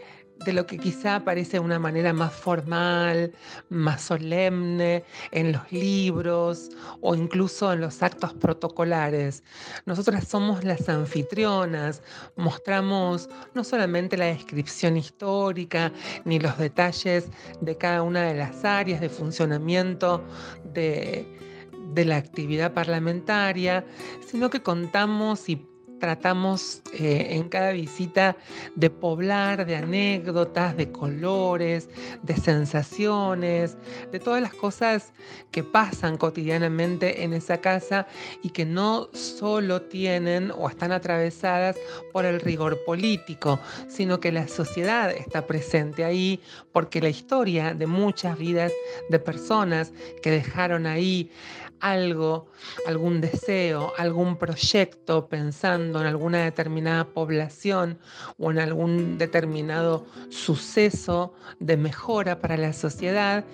de 0.48 0.54
lo 0.54 0.66
que 0.66 0.78
quizá 0.78 1.22
parece 1.24 1.60
una 1.60 1.78
manera 1.78 2.14
más 2.14 2.32
formal, 2.32 3.34
más 3.68 4.00
solemne 4.00 5.04
en 5.30 5.52
los 5.52 5.70
libros 5.70 6.70
o 7.02 7.14
incluso 7.14 7.70
en 7.70 7.82
los 7.82 8.02
actos 8.02 8.32
protocolares. 8.32 9.42
Nosotras 9.84 10.26
somos 10.26 10.64
las 10.64 10.88
anfitrionas, 10.88 12.02
mostramos 12.36 13.28
no 13.52 13.62
solamente 13.62 14.16
la 14.16 14.24
descripción 14.24 14.96
histórica 14.96 15.92
ni 16.24 16.38
los 16.38 16.56
detalles 16.56 17.28
de 17.60 17.76
cada 17.76 18.02
una 18.02 18.22
de 18.22 18.34
las 18.34 18.64
áreas 18.64 19.02
de 19.02 19.10
funcionamiento 19.10 20.24
de, 20.64 21.28
de 21.92 22.04
la 22.06 22.16
actividad 22.16 22.72
parlamentaria, 22.72 23.84
sino 24.26 24.48
que 24.48 24.62
contamos 24.62 25.46
y 25.50 25.68
tratamos 25.98 26.82
eh, 26.92 27.28
en 27.30 27.48
cada 27.48 27.72
visita 27.72 28.36
de 28.74 28.90
poblar 28.90 29.66
de 29.66 29.76
anécdotas, 29.76 30.76
de 30.76 30.90
colores, 30.90 31.88
de 32.22 32.36
sensaciones, 32.36 33.76
de 34.12 34.18
todas 34.20 34.40
las 34.42 34.54
cosas 34.54 35.12
que 35.50 35.62
pasan 35.62 36.16
cotidianamente 36.16 37.24
en 37.24 37.32
esa 37.32 37.58
casa 37.60 38.06
y 38.42 38.50
que 38.50 38.64
no 38.64 39.08
solo 39.12 39.82
tienen 39.82 40.50
o 40.50 40.68
están 40.68 40.92
atravesadas 40.92 41.76
por 42.12 42.24
el 42.24 42.40
rigor 42.40 42.84
político, 42.84 43.60
sino 43.88 44.20
que 44.20 44.32
la 44.32 44.48
sociedad 44.48 45.10
está 45.10 45.46
presente 45.46 46.04
ahí 46.04 46.40
porque 46.72 47.00
la 47.00 47.08
historia 47.08 47.74
de 47.74 47.86
muchas 47.86 48.38
vidas 48.38 48.72
de 49.10 49.18
personas 49.18 49.92
que 50.22 50.30
dejaron 50.30 50.86
ahí 50.86 51.30
algo, 51.80 52.48
algún 52.86 53.20
deseo, 53.20 53.92
algún 53.98 54.36
proyecto 54.36 55.28
pensando 55.28 56.00
en 56.00 56.06
alguna 56.06 56.44
determinada 56.44 57.04
población 57.06 57.98
o 58.38 58.50
en 58.50 58.58
algún 58.58 59.18
determinado 59.18 60.06
suceso 60.28 61.34
de 61.60 61.76
mejora 61.76 62.40
para 62.40 62.56
la 62.56 62.72
sociedad, 62.72 63.44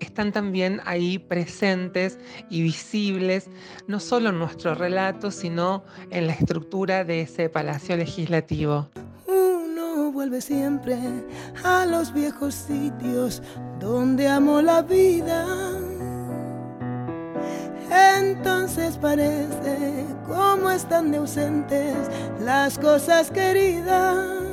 están 0.00 0.32
también 0.32 0.80
ahí 0.84 1.18
presentes 1.18 2.18
y 2.50 2.62
visibles, 2.62 3.48
no 3.86 4.00
solo 4.00 4.30
en 4.30 4.38
nuestro 4.38 4.74
relato, 4.74 5.30
sino 5.30 5.84
en 6.10 6.26
la 6.26 6.32
estructura 6.32 7.04
de 7.04 7.22
ese 7.22 7.48
palacio 7.48 7.96
legislativo. 7.96 8.88
Uno 9.26 10.12
vuelve 10.12 10.40
siempre 10.40 10.98
a 11.62 11.86
los 11.86 12.12
viejos 12.12 12.54
sitios 12.54 13.42
donde 13.78 14.28
amó 14.28 14.62
la 14.62 14.82
vida 14.82 15.46
entonces 17.90 18.96
parece 18.96 20.06
como 20.26 20.70
están 20.70 21.10
de 21.10 21.18
ausentes 21.18 21.96
las 22.40 22.78
cosas 22.78 23.30
queridas. 23.30 24.44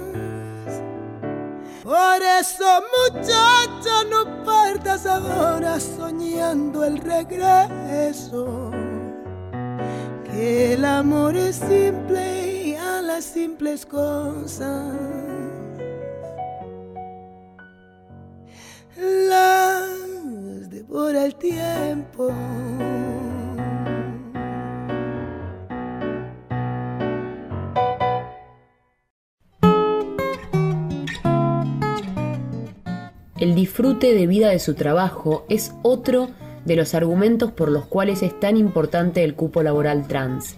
Por 1.84 2.22
eso 2.40 2.84
muchacha 3.10 4.04
no 4.10 4.44
partas 4.44 5.06
ahora 5.06 5.80
soñando 5.80 6.84
el 6.84 6.98
regreso. 7.00 8.72
Que 10.26 10.74
el 10.74 10.86
amor 10.86 11.36
es 11.36 11.56
simple 11.56 12.68
y 12.68 12.76
a 12.76 13.02
las 13.02 13.26
simples 13.26 13.86
cosas. 13.86 14.94
Las 18.96 19.61
devora 20.82 21.26
el 21.26 21.36
tiempo. 21.36 22.34
el 33.39 33.56
disfrute 33.56 34.13
de 34.13 34.28
vida 34.28 34.50
de 34.50 34.60
su 34.60 34.76
trabajo 34.76 35.46
es 35.50 35.74
otro 35.82 36.30
de 36.63 36.76
los 36.76 36.94
argumentos 36.94 37.52
por 37.52 37.72
los 37.72 37.86
cuales 37.88 38.22
es 38.22 38.39
tan 38.39 38.56
importante 38.56 39.24
el 39.24 39.34
cupo 39.34 39.63
laboral 39.63 40.08
trans, 40.08 40.58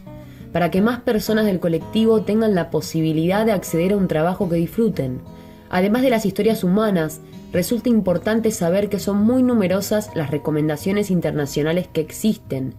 para 0.51 0.69
que 0.69 0.81
más 0.81 0.99
personas 0.99 1.45
del 1.45 1.61
colectivo 1.61 2.23
tengan 2.23 2.55
la 2.55 2.69
posibilidad 2.69 3.45
de 3.45 3.53
acceder 3.53 3.93
a 3.93 3.97
un 3.97 4.09
trabajo 4.09 4.49
que 4.49 4.57
disfruten. 4.57 5.21
Además 5.69 6.01
de 6.01 6.09
las 6.09 6.25
historias 6.25 6.65
humanas, 6.65 7.21
resulta 7.53 7.87
importante 7.87 8.51
saber 8.51 8.89
que 8.89 8.99
son 8.99 9.23
muy 9.23 9.43
numerosas 9.43 10.09
las 10.15 10.31
recomendaciones 10.31 11.11
internacionales 11.11 11.87
que 11.87 12.01
existen 12.01 12.73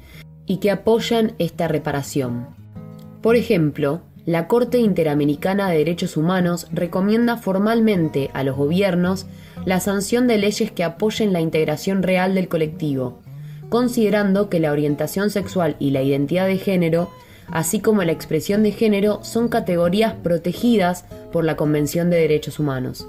y 0.47 0.59
que 0.59 0.73
apoyan 0.73 1.33
esta 1.39 1.69
reparación. 1.69 2.49
Por 3.23 3.37
ejemplo, 3.37 4.03
la 4.27 4.49
Corte 4.49 4.79
Interamericana 4.79 5.71
de 5.71 5.79
Derechos 5.79 6.17
Humanos 6.17 6.67
recomienda 6.73 7.37
formalmente 7.37 8.31
a 8.35 8.43
los 8.43 8.57
gobiernos 8.57 9.27
la 9.65 9.81
sanción 9.81 10.27
de 10.27 10.39
leyes 10.39 10.73
que 10.73 10.85
apoyen 10.85 11.33
la 11.33 11.41
integración 11.41 12.03
real 12.03 12.35
del 12.35 12.49
colectivo, 12.49 13.21
considerando 13.69 14.51
que 14.51 14.61
la 14.61 14.73
orientación 14.73 15.31
sexual 15.31 15.77
y 15.79 15.91
la 15.91 16.03
identidad 16.03 16.47
de 16.47 16.59
género, 16.59 17.11
así 17.51 17.81
como 17.81 18.03
la 18.03 18.13
expresión 18.13 18.63
de 18.63 18.73
género, 18.73 19.21
son 19.23 19.49
categorías 19.49 20.15
protegidas 20.15 21.05
por 21.33 21.45
la 21.45 21.57
Convención 21.57 22.11
de 22.11 22.17
Derechos 22.17 22.59
Humanos. 22.59 23.07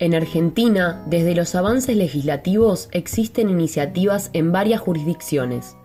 En 0.00 0.14
Argentina, 0.14 1.04
desde 1.06 1.34
los 1.34 1.54
avances 1.54 1.94
legislativos 1.94 2.88
existen 2.90 3.50
iniciativas 3.50 4.30
en 4.32 4.50
varias 4.50 4.80
jurisdicciones. 4.80 5.76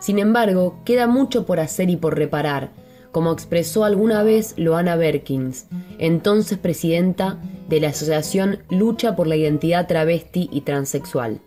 Sin 0.00 0.18
embargo, 0.18 0.80
queda 0.86 1.06
mucho 1.06 1.44
por 1.44 1.60
hacer 1.60 1.90
y 1.90 1.96
por 1.96 2.16
reparar, 2.16 2.70
como 3.12 3.30
expresó 3.30 3.84
alguna 3.84 4.22
vez 4.22 4.54
Loana 4.56 4.96
Berkins, 4.96 5.66
entonces 5.98 6.56
presidenta 6.56 7.42
de 7.68 7.80
la 7.80 7.88
Asociación 7.88 8.60
Lucha 8.70 9.14
por 9.14 9.26
la 9.26 9.36
Identidad 9.36 9.86
Travesti 9.86 10.48
y 10.50 10.62
Transexual 10.62 11.42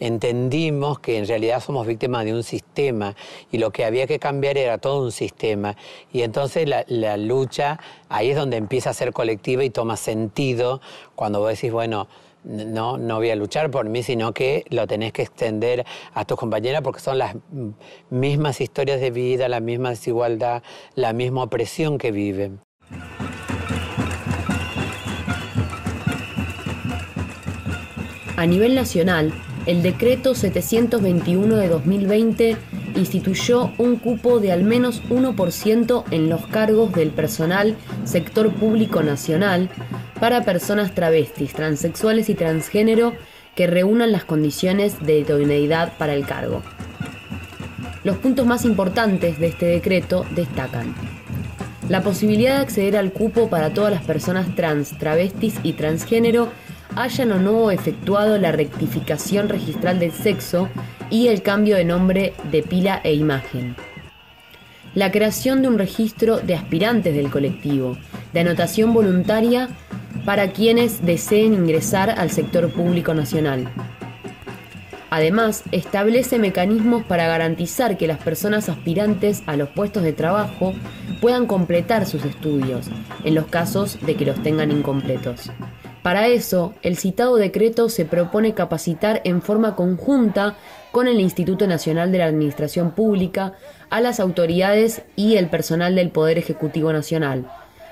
entendimos 0.00 0.98
que 0.98 1.18
en 1.18 1.28
realidad 1.28 1.60
somos 1.60 1.86
víctimas 1.86 2.24
de 2.24 2.34
un 2.34 2.42
sistema 2.42 3.14
y 3.52 3.58
lo 3.58 3.70
que 3.70 3.84
había 3.84 4.06
que 4.06 4.18
cambiar 4.18 4.58
era 4.58 4.78
todo 4.78 5.04
un 5.04 5.12
sistema. 5.12 5.76
Y 6.12 6.22
entonces 6.22 6.68
la, 6.68 7.16
lucha 7.16 7.78
ahí 8.08 8.30
es 8.30 8.36
donde 8.36 8.56
empieza 8.56 8.90
a 8.90 8.94
ser 8.94 9.12
colectiva 9.12 9.62
y 9.62 9.70
toma 9.70 9.96
sentido 9.96 10.80
cuando 11.14 11.40
vos 11.40 11.50
decís, 11.50 11.70
bueno, 11.70 12.08
no, 12.42 12.96
no 12.96 13.16
voy 13.18 13.30
a 13.30 13.36
luchar 13.36 13.70
por 13.70 13.86
mí, 13.88 14.02
sino 14.02 14.32
que 14.32 14.64
lo 14.70 14.86
tenés 14.86 15.12
que 15.12 15.22
extender 15.22 15.84
a 16.14 16.24
tus 16.24 16.38
compañeras 16.38 16.80
porque 16.80 17.00
son 17.00 17.18
las 17.18 17.36
mismas 18.08 18.62
historias 18.62 19.00
de 19.00 19.10
vida, 19.10 19.48
la 19.48 19.60
misma 19.60 19.90
desigualdad, 19.90 20.62
la 20.94 21.12
misma 21.12 21.42
opresión 21.42 21.98
que 21.98 22.10
viven. 22.10 22.60
A 28.36 28.46
nivel 28.46 28.74
nacional, 28.74 29.34
el 29.66 29.82
decreto 29.82 30.34
721 30.34 31.56
de 31.56 31.68
2020 31.68 32.56
instituyó 32.96 33.72
un 33.78 33.96
cupo 33.96 34.40
de 34.40 34.52
al 34.52 34.64
menos 34.64 35.02
1% 35.10 36.04
en 36.10 36.28
los 36.28 36.46
cargos 36.46 36.92
del 36.92 37.10
personal 37.10 37.76
sector 38.04 38.52
público 38.52 39.02
nacional 39.02 39.68
para 40.18 40.44
personas 40.44 40.94
travestis, 40.94 41.52
transexuales 41.52 42.28
y 42.28 42.34
transgénero 42.34 43.14
que 43.54 43.66
reúnan 43.66 44.12
las 44.12 44.24
condiciones 44.24 45.04
de 45.04 45.18
idoneidad 45.18 45.96
para 45.98 46.14
el 46.14 46.26
cargo. 46.26 46.62
Los 48.02 48.16
puntos 48.16 48.46
más 48.46 48.64
importantes 48.64 49.38
de 49.38 49.48
este 49.48 49.66
decreto 49.66 50.24
destacan 50.34 50.94
la 51.90 52.02
posibilidad 52.02 52.56
de 52.56 52.62
acceder 52.62 52.96
al 52.96 53.12
cupo 53.12 53.50
para 53.50 53.74
todas 53.74 53.92
las 53.92 54.04
personas 54.04 54.54
trans, 54.54 54.96
travestis 54.96 55.56
y 55.64 55.72
transgénero 55.72 56.48
hayan 56.96 57.32
o 57.32 57.38
no 57.38 57.70
efectuado 57.70 58.38
la 58.38 58.52
rectificación 58.52 59.48
registral 59.48 59.98
del 59.98 60.12
sexo 60.12 60.68
y 61.10 61.28
el 61.28 61.42
cambio 61.42 61.76
de 61.76 61.84
nombre 61.84 62.32
de 62.50 62.62
pila 62.62 63.00
e 63.04 63.14
imagen. 63.14 63.76
La 64.94 65.10
creación 65.10 65.62
de 65.62 65.68
un 65.68 65.78
registro 65.78 66.38
de 66.38 66.54
aspirantes 66.54 67.14
del 67.14 67.30
colectivo, 67.30 67.96
de 68.32 68.40
anotación 68.40 68.92
voluntaria 68.92 69.68
para 70.24 70.52
quienes 70.52 71.04
deseen 71.04 71.54
ingresar 71.54 72.10
al 72.10 72.30
sector 72.30 72.70
público 72.70 73.14
nacional. 73.14 73.68
Además, 75.10 75.64
establece 75.72 76.38
mecanismos 76.38 77.04
para 77.04 77.26
garantizar 77.26 77.96
que 77.96 78.06
las 78.06 78.18
personas 78.18 78.68
aspirantes 78.68 79.42
a 79.46 79.56
los 79.56 79.68
puestos 79.70 80.04
de 80.04 80.12
trabajo 80.12 80.72
puedan 81.20 81.46
completar 81.46 82.06
sus 82.06 82.24
estudios, 82.24 82.86
en 83.24 83.34
los 83.34 83.46
casos 83.46 83.98
de 84.06 84.14
que 84.14 84.24
los 84.24 84.40
tengan 84.42 84.70
incompletos. 84.70 85.50
Para 86.02 86.28
eso, 86.28 86.72
el 86.82 86.96
citado 86.96 87.36
decreto 87.36 87.90
se 87.90 88.06
propone 88.06 88.54
capacitar 88.54 89.20
en 89.24 89.42
forma 89.42 89.76
conjunta 89.76 90.56
con 90.92 91.08
el 91.08 91.20
Instituto 91.20 91.66
Nacional 91.66 92.10
de 92.10 92.18
la 92.18 92.24
Administración 92.24 92.92
Pública 92.92 93.52
a 93.90 94.00
las 94.00 94.18
autoridades 94.18 95.02
y 95.14 95.36
el 95.36 95.48
personal 95.48 95.94
del 95.94 96.10
Poder 96.10 96.38
Ejecutivo 96.38 96.90
Nacional, 96.92 97.50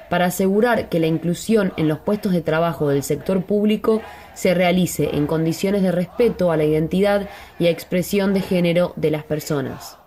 para 0.09 0.27
asegurar 0.27 0.89
que 0.89 1.01
la 1.01 1.07
inclusión 1.07 1.75
en 1.77 1.87
los 1.87 1.99
puestos 1.99 2.33
de 2.33 2.41
trabajo 2.41 2.89
del 2.89 3.03
sector 3.03 3.45
público 3.45 4.01
se 4.33 4.55
realice 4.55 5.11
en 5.13 5.27
condiciones 5.27 5.83
de 5.83 5.93
respeto 5.93 6.51
a 6.51 6.57
la 6.57 6.65
identidad 6.65 7.29
y 7.59 7.67
a 7.67 7.71
expresión 7.71 8.33
de 8.33 8.41
género 8.41 8.95
de 8.97 9.11
las 9.11 9.25
personas. 9.25 9.98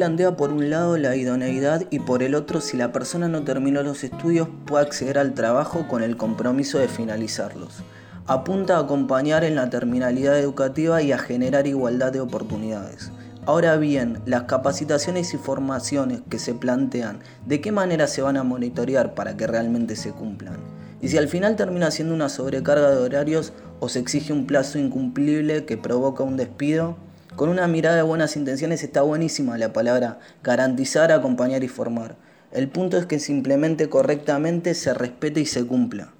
Plantea 0.00 0.34
por 0.34 0.50
un 0.50 0.70
lado 0.70 0.96
la 0.96 1.14
idoneidad 1.14 1.84
y 1.90 1.98
por 1.98 2.22
el 2.22 2.34
otro 2.34 2.62
si 2.62 2.78
la 2.78 2.90
persona 2.90 3.28
no 3.28 3.42
terminó 3.42 3.82
los 3.82 4.02
estudios 4.02 4.48
puede 4.64 4.86
acceder 4.86 5.18
al 5.18 5.34
trabajo 5.34 5.88
con 5.88 6.02
el 6.02 6.16
compromiso 6.16 6.78
de 6.78 6.88
finalizarlos. 6.88 7.82
Apunta 8.26 8.78
a 8.78 8.80
acompañar 8.80 9.44
en 9.44 9.56
la 9.56 9.68
terminalidad 9.68 10.38
educativa 10.38 11.02
y 11.02 11.12
a 11.12 11.18
generar 11.18 11.66
igualdad 11.66 12.12
de 12.12 12.22
oportunidades. 12.22 13.12
Ahora 13.44 13.76
bien, 13.76 14.20
las 14.24 14.44
capacitaciones 14.44 15.34
y 15.34 15.36
formaciones 15.36 16.22
que 16.30 16.38
se 16.38 16.54
plantean, 16.54 17.18
¿de 17.44 17.60
qué 17.60 17.70
manera 17.70 18.06
se 18.06 18.22
van 18.22 18.38
a 18.38 18.42
monitorear 18.42 19.14
para 19.14 19.36
que 19.36 19.46
realmente 19.46 19.96
se 19.96 20.12
cumplan? 20.12 20.56
Y 21.02 21.08
si 21.08 21.18
al 21.18 21.28
final 21.28 21.56
termina 21.56 21.90
siendo 21.90 22.14
una 22.14 22.30
sobrecarga 22.30 22.88
de 22.88 23.02
horarios 23.02 23.52
o 23.80 23.90
se 23.90 23.98
exige 23.98 24.32
un 24.32 24.46
plazo 24.46 24.78
incumplible 24.78 25.66
que 25.66 25.76
provoca 25.76 26.22
un 26.22 26.38
despido, 26.38 26.96
con 27.36 27.48
una 27.48 27.68
mirada 27.68 27.96
de 27.96 28.02
buenas 28.02 28.36
intenciones 28.36 28.82
está 28.82 29.02
buenísima 29.02 29.58
la 29.58 29.72
palabra 29.72 30.18
garantizar, 30.42 31.12
acompañar 31.12 31.64
y 31.64 31.68
formar. 31.68 32.16
El 32.52 32.68
punto 32.68 32.96
es 32.96 33.06
que 33.06 33.18
simplemente 33.18 33.88
correctamente 33.88 34.74
se 34.74 34.92
respete 34.92 35.40
y 35.40 35.46
se 35.46 35.66
cumpla. 35.66 36.12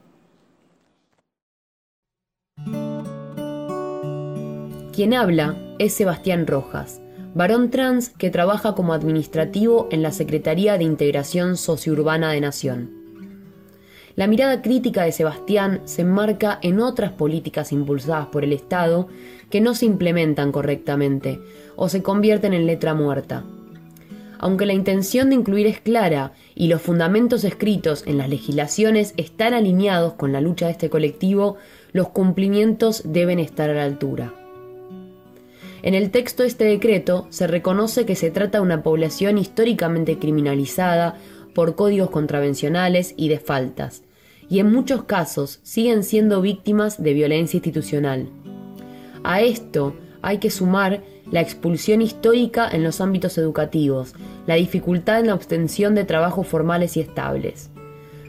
Quien 4.93 5.15
habla 5.15 5.57
es 5.79 5.95
Sebastián 5.95 6.47
Rojas, 6.47 7.01
varón 7.35 7.71
trans 7.71 8.11
que 8.11 8.31
trabaja 8.31 8.75
como 8.75 8.93
administrativo 8.93 9.89
en 9.91 10.03
la 10.03 10.13
Secretaría 10.13 10.77
de 10.79 10.85
Integración 10.85 11.57
Sociourbana 11.57 12.31
de 12.33 12.41
Nación. 12.41 13.00
La 14.17 14.27
mirada 14.27 14.61
crítica 14.61 15.05
de 15.05 15.13
Sebastián 15.13 15.83
se 15.85 16.03
enmarca 16.03 16.59
en 16.63 16.81
otras 16.81 17.13
políticas 17.13 17.73
impulsadas 17.73 18.27
por 18.27 18.45
el 18.45 18.53
Estado 18.53 19.09
que 19.51 19.61
no 19.61 19.75
se 19.75 19.87
implementan 19.87 20.53
correctamente 20.53 21.41
o 21.77 21.89
se 21.89 22.03
convierten 22.03 22.53
en 22.53 22.67
letra 22.67 22.95
muerta. 22.95 23.45
Aunque 24.39 24.67
la 24.67 24.73
intención 24.73 25.29
de 25.29 25.37
incluir 25.37 25.67
es 25.67 25.81
clara 25.81 26.33
y 26.55 26.69
los 26.69 26.81
fundamentos 26.81 27.45
escritos 27.45 28.05
en 28.07 28.17
las 28.19 28.29
legislaciones 28.29 29.13
están 29.17 29.55
alineados 29.55 30.15
con 30.15 30.33
la 30.33 30.41
lucha 30.41 30.67
de 30.67 30.73
este 30.73 30.89
colectivo, 30.91 31.57
los 31.93 32.09
cumplimientos 32.09 33.03
deben 33.05 33.39
estar 33.39 33.71
a 33.71 33.75
la 33.75 33.85
altura. 33.85 34.35
En 35.83 35.95
el 35.95 36.11
texto 36.11 36.43
de 36.43 36.49
este 36.49 36.65
decreto 36.65 37.27
se 37.31 37.47
reconoce 37.47 38.05
que 38.05 38.17
se 38.17 38.31
trata 38.31 38.59
de 38.59 38.65
una 38.65 38.83
población 38.83 39.39
históricamente 39.39 40.19
criminalizada 40.19 41.17
por 41.55 41.75
códigos 41.75 42.11
contravencionales 42.11 43.15
y 43.17 43.29
de 43.29 43.39
faltas, 43.39 44.03
y 44.49 44.59
en 44.59 44.73
muchos 44.73 45.05
casos 45.05 45.61
siguen 45.63 46.03
siendo 46.03 46.41
víctimas 46.41 47.03
de 47.03 47.13
violencia 47.13 47.59
institucional. 47.59 48.29
A 49.23 49.43
esto 49.43 49.95
hay 50.23 50.39
que 50.39 50.51
sumar 50.51 51.03
la 51.31 51.41
expulsión 51.41 52.03
histórica 52.03 52.69
en 52.69 52.83
los 52.83 53.01
ámbitos 53.01 53.39
educativos, 53.39 54.15
la 54.47 54.57
dificultad 54.57 55.21
en 55.21 55.29
la 55.29 55.35
obtención 55.35 55.95
de 55.95 56.05
trabajos 56.05 56.47
formales 56.47 56.97
y 56.97 57.01
estables. 57.01 57.71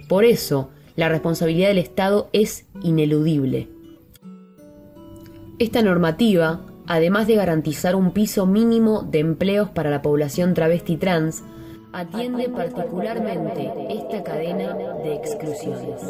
Por 0.08 0.26
eso, 0.26 0.70
la 0.96 1.10
responsabilidad 1.10 1.70
del 1.70 1.80
Estado 1.80 2.30
es 2.34 2.66
ineludible. 2.84 3.70
Esta 5.58 5.82
normativa, 5.82 6.62
además 6.86 7.28
de 7.28 7.36
garantizar 7.36 7.96
un 7.96 8.12
piso 8.12 8.46
mínimo 8.46 9.04
de 9.04 9.20
empleos 9.20 9.70
para 9.70 9.90
la 9.90 10.02
población 10.02 10.54
travesti 10.54 10.98
trans, 10.98 11.44
atiende 11.94 12.50
particularmente 12.50 13.72
esta 13.90 14.24
cadena 14.24 14.74
de 15.04 15.16
exclusiones. 15.16 16.02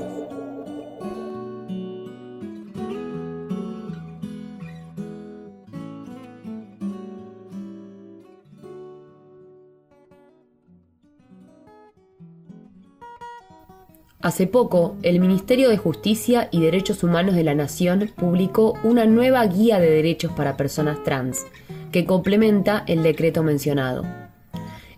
Hace 14.23 14.45
poco, 14.45 14.97
el 15.01 15.19
Ministerio 15.19 15.67
de 15.69 15.77
Justicia 15.77 16.47
y 16.51 16.61
Derechos 16.61 17.03
Humanos 17.03 17.33
de 17.33 17.43
la 17.43 17.55
Nación 17.55 18.11
publicó 18.15 18.77
una 18.83 19.07
nueva 19.07 19.43
guía 19.47 19.79
de 19.79 19.89
derechos 19.89 20.31
para 20.33 20.57
personas 20.57 21.03
trans, 21.03 21.47
que 21.91 22.05
complementa 22.05 22.83
el 22.85 23.01
decreto 23.01 23.41
mencionado. 23.41 24.20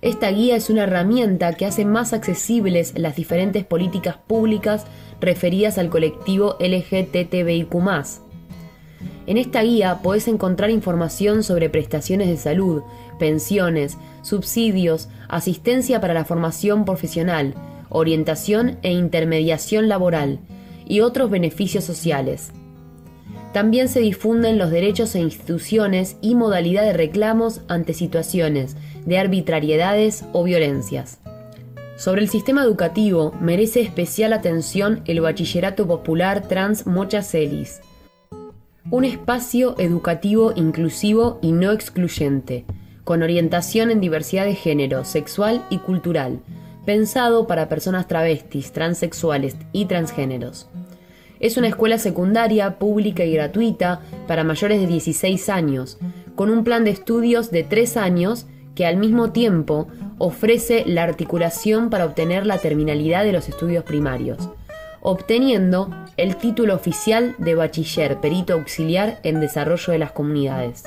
Esta 0.04 0.30
guía 0.32 0.58
es 0.58 0.70
una 0.70 0.84
herramienta 0.84 1.54
que 1.54 1.66
hace 1.66 1.86
más 1.86 2.12
accesibles 2.12 2.94
las 2.98 3.16
diferentes 3.16 3.64
políticas 3.64 4.18
públicas 4.18 4.86
referidas 5.22 5.78
al 5.78 5.90
colectivo 5.90 6.58
LGTBIQ. 6.60 7.74
En 9.28 9.38
esta 9.38 9.62
guía 9.62 10.02
podés 10.04 10.28
encontrar 10.28 10.72
información 10.72 11.42
sobre 11.42 11.70
prestaciones 11.70 12.28
de 12.28 12.36
salud, 12.36 12.84
pensiones, 13.18 13.98
subsidios, 14.24 15.08
asistencia 15.30 16.02
para 16.02 16.14
la 16.14 16.26
formación 16.26 16.84
profesional, 16.84 17.54
orientación 17.88 18.80
e 18.82 18.92
intermediación 18.92 19.88
laboral 19.88 20.40
y 20.86 21.00
otros 21.00 21.30
beneficios 21.30 21.86
sociales. 21.86 22.52
También 23.54 23.88
se 23.88 24.02
difunden 24.02 24.58
los 24.58 24.70
derechos 24.70 25.16
e 25.16 25.20
instituciones 25.20 26.18
y 26.22 26.36
modalidad 26.36 26.84
de 26.84 26.92
reclamos 26.92 27.62
ante 27.70 27.94
situaciones 27.94 28.76
de 29.06 29.18
arbitrariedades 29.18 30.26
o 30.32 30.44
violencias. 30.44 31.20
Sobre 31.98 32.22
el 32.22 32.30
sistema 32.30 32.64
educativo 32.64 33.34
merece 33.40 33.82
especial 33.82 34.34
atención 34.34 35.02
el 35.06 35.22
Bachillerato 35.22 35.88
Popular 35.88 36.48
Trans 36.48 36.88
Mochacelis, 36.88 37.82
un 38.90 39.06
espacio 39.06 39.76
educativo 39.80 40.54
inclusivo 40.56 41.40
y 41.42 41.52
no 41.52 41.72
excluyente, 41.72 42.66
con 43.04 43.24
orientación 43.24 43.92
en 43.92 44.02
diversidad 44.02 44.46
de 44.46 44.56
género, 44.56 45.06
sexual 45.06 45.66
y 45.70 45.78
cultural, 45.78 46.40
pensado 46.86 47.48
para 47.48 47.70
personas 47.70 48.08
travestis, 48.08 48.72
transexuales 48.72 49.56
y 49.72 49.86
transgéneros. 49.86 50.68
Es 51.40 51.58
una 51.58 51.68
escuela 51.68 51.98
secundaria 51.98 52.78
pública 52.78 53.24
y 53.26 53.34
gratuita 53.34 54.02
para 54.28 54.44
mayores 54.44 54.80
de 54.80 54.88
16 54.88 55.50
años, 55.50 55.98
con 56.36 56.50
un 56.50 56.64
plan 56.64 56.84
de 56.84 56.92
estudios 56.92 57.52
de 57.52 57.64
3 57.64 57.98
años 57.98 58.48
que 58.76 58.86
al 58.86 58.98
mismo 58.98 59.32
tiempo 59.32 59.88
ofrece 60.18 60.84
la 60.86 61.04
articulación 61.04 61.90
para 61.90 62.06
obtener 62.06 62.46
la 62.46 62.58
terminalidad 62.58 63.24
de 63.24 63.34
los 63.34 63.50
estudios 63.50 63.84
primarios, 63.84 64.50
obteniendo 65.02 65.90
el 66.18 66.38
título 66.38 66.76
oficial 66.76 67.36
de 67.38 67.56
bachiller 67.56 68.20
perito 68.20 68.54
auxiliar 68.54 69.20
en 69.24 69.40
desarrollo 69.40 69.92
de 69.92 70.00
las 70.00 70.12
comunidades. 70.12 70.84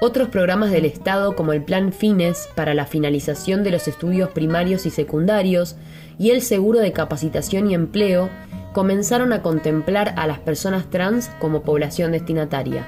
Otros 0.00 0.28
programas 0.28 0.70
del 0.70 0.84
Estado 0.84 1.34
como 1.34 1.52
el 1.52 1.62
Plan 1.62 1.92
Fines 1.92 2.48
para 2.54 2.72
la 2.72 2.86
finalización 2.86 3.64
de 3.64 3.72
los 3.72 3.88
estudios 3.88 4.30
primarios 4.30 4.86
y 4.86 4.90
secundarios 4.90 5.76
y 6.18 6.30
el 6.30 6.40
Seguro 6.40 6.78
de 6.78 6.92
Capacitación 6.92 7.68
y 7.68 7.74
Empleo 7.74 8.30
comenzaron 8.72 9.32
a 9.32 9.42
contemplar 9.42 10.14
a 10.16 10.28
las 10.28 10.38
personas 10.38 10.88
trans 10.88 11.30
como 11.40 11.62
población 11.62 12.12
destinataria. 12.12 12.86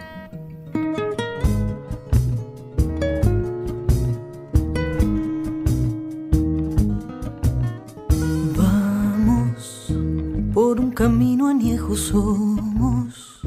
Somos, 11.96 13.40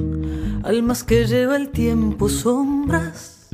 almas 0.63 1.03
que 1.03 1.25
lleva 1.25 1.55
el 1.55 1.69
tiempo 1.69 2.29
sombras 2.29 3.47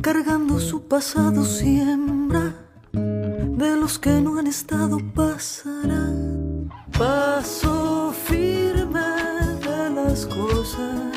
cargando 0.00 0.58
su 0.58 0.82
pasado 0.88 1.44
siembra, 1.44 2.54
de 2.92 3.76
los 3.76 3.98
que 3.98 4.20
no 4.20 4.38
han 4.38 4.46
estado 4.46 4.98
pasarán. 5.14 6.70
Paso 6.98 8.12
firme 8.24 9.00
de 9.66 9.90
las 9.94 10.26
cosas 10.26 11.12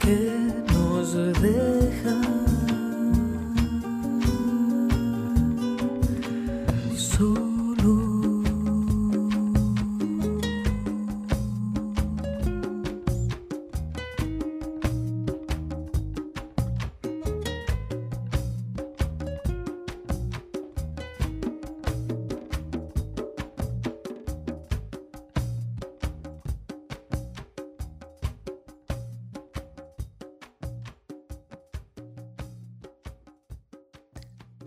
que 0.00 0.52
nos 0.72 1.14
dejan. 1.40 1.77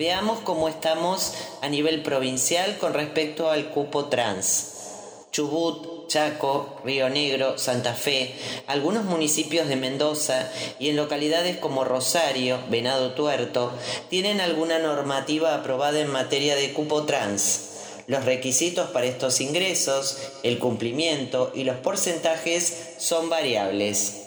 Veamos 0.01 0.39
cómo 0.39 0.67
estamos 0.67 1.35
a 1.61 1.69
nivel 1.69 2.01
provincial 2.01 2.79
con 2.79 2.95
respecto 2.95 3.51
al 3.51 3.69
cupo 3.69 4.05
trans. 4.05 5.27
Chubut, 5.31 6.07
Chaco, 6.07 6.81
Río 6.83 7.07
Negro, 7.07 7.59
Santa 7.59 7.93
Fe, 7.93 8.33
algunos 8.65 9.05
municipios 9.05 9.67
de 9.67 9.75
Mendoza 9.75 10.51
y 10.79 10.89
en 10.89 10.95
localidades 10.95 11.57
como 11.57 11.83
Rosario, 11.83 12.57
Venado 12.71 13.11
Tuerto, 13.13 13.73
tienen 14.09 14.41
alguna 14.41 14.79
normativa 14.79 15.53
aprobada 15.53 15.99
en 15.99 16.09
materia 16.09 16.55
de 16.55 16.73
cupo 16.73 17.03
trans. 17.03 17.69
Los 18.07 18.25
requisitos 18.25 18.89
para 18.89 19.05
estos 19.05 19.39
ingresos, 19.39 20.17
el 20.41 20.57
cumplimiento 20.57 21.51
y 21.53 21.63
los 21.63 21.77
porcentajes 21.77 22.95
son 22.97 23.29
variables. 23.29 24.20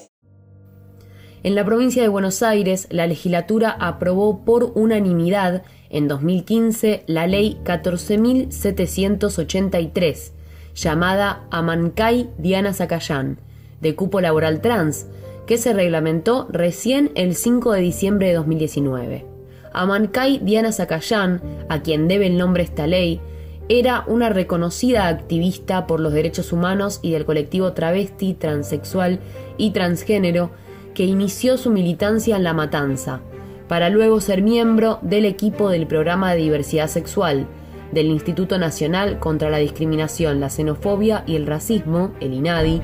En 1.45 1.55
la 1.55 1.65
provincia 1.65 2.03
de 2.03 2.09
Buenos 2.09 2.43
Aires, 2.43 2.89
la 2.89 3.07
legislatura 3.07 3.77
aprobó 3.79 4.47
por 4.47 4.73
unanimidad 4.75 5.63
en 5.91 6.09
2015 6.09 7.05
la 7.07 7.27
ley 7.27 7.59
14.783, 7.65 10.33
llamada 10.75 11.45
Amancay 11.51 12.31
Diana 12.39 12.73
Zacayán, 12.73 13.37
de 13.83 13.95
cupo 13.95 14.23
laboral 14.23 14.63
trans, 14.63 15.05
que 15.47 15.59
se 15.59 15.75
reglamentó 15.75 16.49
recién 16.51 17.13
el 17.15 17.35
5 17.35 17.73
de 17.73 17.81
diciembre 17.83 18.29
de 18.29 18.35
2019. 18.37 19.27
Amancay 19.75 20.39
Diana 20.39 20.73
Zacayán, 20.73 21.43
a 21.69 21.83
quien 21.83 22.09
debe 22.09 22.27
el 22.27 22.39
nombre 22.39 22.63
esta 22.63 22.87
ley, 22.87 23.21
era 23.69 24.05
una 24.07 24.31
reconocida 24.31 25.09
activista 25.09 25.87
por 25.87 26.01
los 26.01 26.15
derechos 26.15 26.55
humanos 26.55 27.01
y 27.03 27.13
del 27.13 27.27
colectivo 27.27 27.75
travesti, 27.75 28.33
transexual 28.33 29.21
y 29.59 29.73
transgénero 29.73 30.64
que 30.95 31.05
inició 31.05 31.57
su 31.57 31.71
militancia 31.71 32.37
en 32.37 32.45
La 32.45 32.55
Matanza, 32.55 33.21
para 33.69 33.91
luego 33.91 34.21
ser 34.21 34.43
miembro 34.43 34.99
del 35.03 35.25
equipo 35.25 35.69
del 35.69 35.87
Programa 35.87 36.33
de 36.33 36.43
Diversidad 36.43 36.89
Sexual, 36.89 37.47
del 37.93 38.07
Instituto 38.07 38.59
Nacional 38.59 39.19
contra 39.19 39.51
la 39.51 39.59
Discriminación, 39.59 40.41
la 40.41 40.51
Xenofobia 40.51 41.25
y 41.27 41.37
el 41.37 41.47
Racismo, 41.47 42.13
el 42.21 42.35
INADI. 42.35 42.83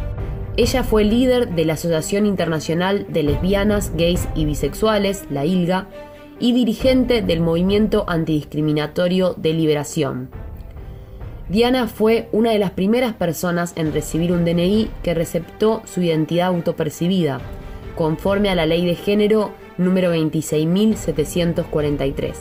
Ella 0.56 0.84
fue 0.84 1.04
líder 1.04 1.54
de 1.54 1.64
la 1.64 1.74
Asociación 1.74 2.26
Internacional 2.26 3.06
de 3.08 3.22
Lesbianas, 3.22 3.92
Gays 3.96 4.28
y 4.34 4.44
Bisexuales, 4.44 5.24
la 5.30 5.44
ILGA, 5.44 5.88
y 6.38 6.52
dirigente 6.52 7.22
del 7.22 7.40
Movimiento 7.40 8.04
Antidiscriminatorio 8.08 9.34
de 9.34 9.52
Liberación. 9.52 10.30
Diana 11.50 11.86
fue 11.86 12.28
una 12.32 12.52
de 12.52 12.58
las 12.58 12.70
primeras 12.70 13.12
personas 13.12 13.72
en 13.76 13.92
recibir 13.92 14.32
un 14.32 14.44
DNI 14.44 14.88
que 15.02 15.14
receptó 15.14 15.82
su 15.84 16.00
identidad 16.00 16.46
autopercibida, 16.46 17.40
conforme 18.00 18.48
a 18.48 18.54
la 18.54 18.64
Ley 18.64 18.86
de 18.86 18.94
Género 18.94 19.52
número 19.76 20.14
26.743. 20.14 22.32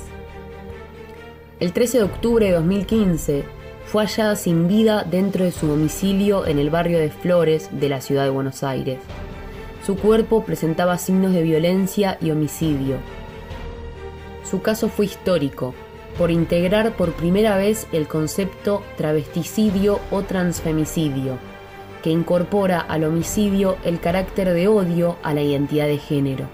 El 1.60 1.74
13 1.74 1.98
de 1.98 2.04
octubre 2.06 2.46
de 2.46 2.54
2015 2.54 3.44
fue 3.86 4.06
hallada 4.06 4.38
sin 4.38 4.70
vida 4.70 5.04
dentro 5.04 5.44
de 5.44 5.52
su 5.52 5.68
domicilio 5.68 6.48
en 6.48 6.60
el 6.60 6.70
barrio 6.70 6.98
de 6.98 7.10
Flores 7.10 7.68
de 7.74 7.90
la 7.90 8.00
ciudad 8.00 8.24
de 8.24 8.30
Buenos 8.30 8.64
Aires. 8.64 9.00
Su 9.86 9.98
cuerpo 9.98 10.46
presentaba 10.46 10.98
signos 10.98 11.34
de 11.34 11.44
violencia 11.44 12.18
y 12.22 12.32
homicidio. 12.32 12.96
Su 14.50 14.62
caso 14.62 14.88
fue 14.88 15.08
histórico, 15.08 15.74
por 16.18 16.32
integrar 16.32 16.96
por 16.96 17.12
primera 17.12 17.58
vez 17.58 17.86
el 17.92 18.08
concepto 18.08 18.82
travesticidio 18.96 20.00
o 20.10 20.22
transfemicidio, 20.22 21.38
que 22.04 22.10
incorpora 22.10 22.80
al 22.80 23.04
homicidio 23.04 23.78
el 23.84 24.00
carácter 24.00 24.54
de 24.54 24.68
odio 24.68 25.18
a 25.24 25.34
la 25.34 25.42
identidad 25.42 25.88
de 25.88 25.98
género. 25.98 26.46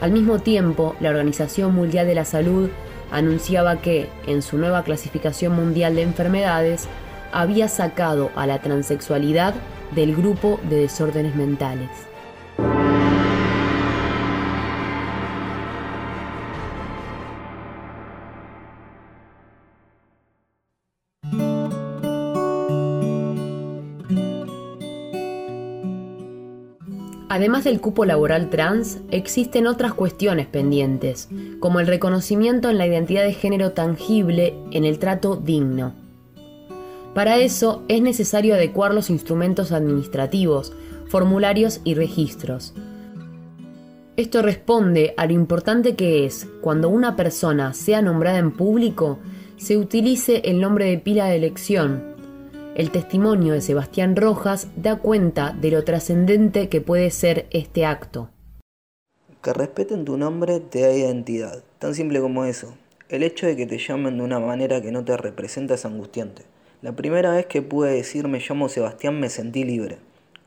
Al 0.00 0.12
mismo 0.12 0.38
tiempo, 0.38 0.94
la 1.00 1.10
Organización 1.10 1.74
Mundial 1.74 2.06
de 2.06 2.14
la 2.14 2.24
Salud 2.24 2.68
anunciaba 3.10 3.76
que, 3.80 4.08
en 4.26 4.42
su 4.42 4.58
nueva 4.58 4.82
clasificación 4.82 5.54
mundial 5.54 5.94
de 5.94 6.02
enfermedades, 6.02 6.88
había 7.32 7.68
sacado 7.68 8.30
a 8.36 8.46
la 8.46 8.60
transexualidad 8.60 9.54
del 9.94 10.14
grupo 10.14 10.60
de 10.68 10.76
desórdenes 10.76 11.34
mentales. 11.36 11.88
Además 27.34 27.64
del 27.64 27.80
cupo 27.80 28.04
laboral 28.04 28.48
trans, 28.48 29.00
existen 29.10 29.66
otras 29.66 29.92
cuestiones 29.92 30.46
pendientes, 30.46 31.28
como 31.58 31.80
el 31.80 31.88
reconocimiento 31.88 32.70
en 32.70 32.78
la 32.78 32.86
identidad 32.86 33.24
de 33.24 33.34
género 33.34 33.72
tangible 33.72 34.54
en 34.70 34.84
el 34.84 35.00
trato 35.00 35.34
digno. 35.34 35.94
Para 37.12 37.38
eso 37.38 37.82
es 37.88 38.00
necesario 38.02 38.54
adecuar 38.54 38.94
los 38.94 39.10
instrumentos 39.10 39.72
administrativos, 39.72 40.74
formularios 41.08 41.80
y 41.82 41.94
registros. 41.94 42.72
Esto 44.16 44.40
responde 44.40 45.12
a 45.16 45.26
lo 45.26 45.32
importante 45.32 45.96
que 45.96 46.26
es, 46.26 46.46
cuando 46.60 46.88
una 46.88 47.16
persona 47.16 47.74
sea 47.74 48.00
nombrada 48.00 48.38
en 48.38 48.52
público, 48.52 49.18
se 49.56 49.76
utilice 49.76 50.42
el 50.44 50.60
nombre 50.60 50.84
de 50.84 50.98
pila 50.98 51.26
de 51.26 51.34
elección, 51.34 52.13
el 52.74 52.90
testimonio 52.90 53.52
de 53.52 53.60
Sebastián 53.60 54.16
Rojas 54.16 54.68
da 54.74 54.96
cuenta 54.96 55.52
de 55.52 55.70
lo 55.70 55.84
trascendente 55.84 56.68
que 56.68 56.80
puede 56.80 57.10
ser 57.10 57.46
este 57.50 57.86
acto. 57.86 58.30
Que 59.42 59.52
respeten 59.52 60.04
tu 60.04 60.16
nombre 60.16 60.58
te 60.58 60.80
da 60.80 60.92
identidad, 60.92 61.62
tan 61.78 61.94
simple 61.94 62.20
como 62.20 62.44
eso. 62.44 62.74
El 63.08 63.22
hecho 63.22 63.46
de 63.46 63.54
que 63.54 63.66
te 63.66 63.78
llamen 63.78 64.16
de 64.16 64.24
una 64.24 64.40
manera 64.40 64.82
que 64.82 64.90
no 64.90 65.04
te 65.04 65.16
representa 65.16 65.74
es 65.74 65.84
angustiante. 65.84 66.42
La 66.82 66.96
primera 66.96 67.32
vez 67.32 67.46
que 67.46 67.62
pude 67.62 67.92
decir 67.92 68.26
me 68.26 68.40
llamo 68.40 68.68
Sebastián 68.68 69.20
me 69.20 69.28
sentí 69.28 69.62
libre. 69.62 69.98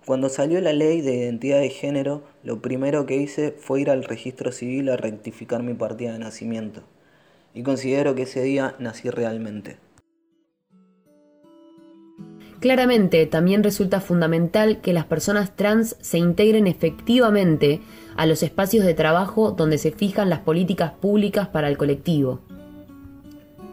Cuando 0.06 0.28
salió 0.28 0.60
la 0.60 0.74
ley 0.74 1.00
de 1.02 1.16
identidad 1.16 1.60
de 1.60 1.70
género, 1.70 2.24
lo 2.44 2.62
primero 2.62 3.06
que 3.06 3.16
hice 3.16 3.52
fue 3.52 3.82
ir 3.82 3.90
al 3.90 4.04
registro 4.04 4.52
civil 4.52 4.90
a 4.90 4.98
rectificar 4.98 5.64
mi 5.64 5.76
partida 5.76 6.12
de 6.12 6.20
nacimiento. 6.20 6.82
Y 7.54 7.64
considero 7.64 8.16
que 8.16 8.24
ese 8.24 8.42
día 8.42 8.76
nací 8.80 9.10
realmente. 9.10 9.78
Claramente, 12.60 13.28
también 13.28 13.64
resulta 13.64 14.02
fundamental 14.02 14.82
que 14.82 14.94
las 14.94 15.06
personas 15.06 15.56
trans 15.56 15.96
se 16.02 16.18
integren 16.18 16.66
efectivamente 16.66 17.82
a 18.16 18.26
los 18.26 18.42
espacios 18.42 18.84
de 18.86 18.96
trabajo 18.96 19.52
donde 19.52 19.78
se 19.78 19.92
fijan 19.92 20.30
las 20.30 20.40
políticas 20.40 20.92
públicas 20.94 21.48
para 21.50 21.70
el 21.70 21.78
colectivo. 21.78 22.40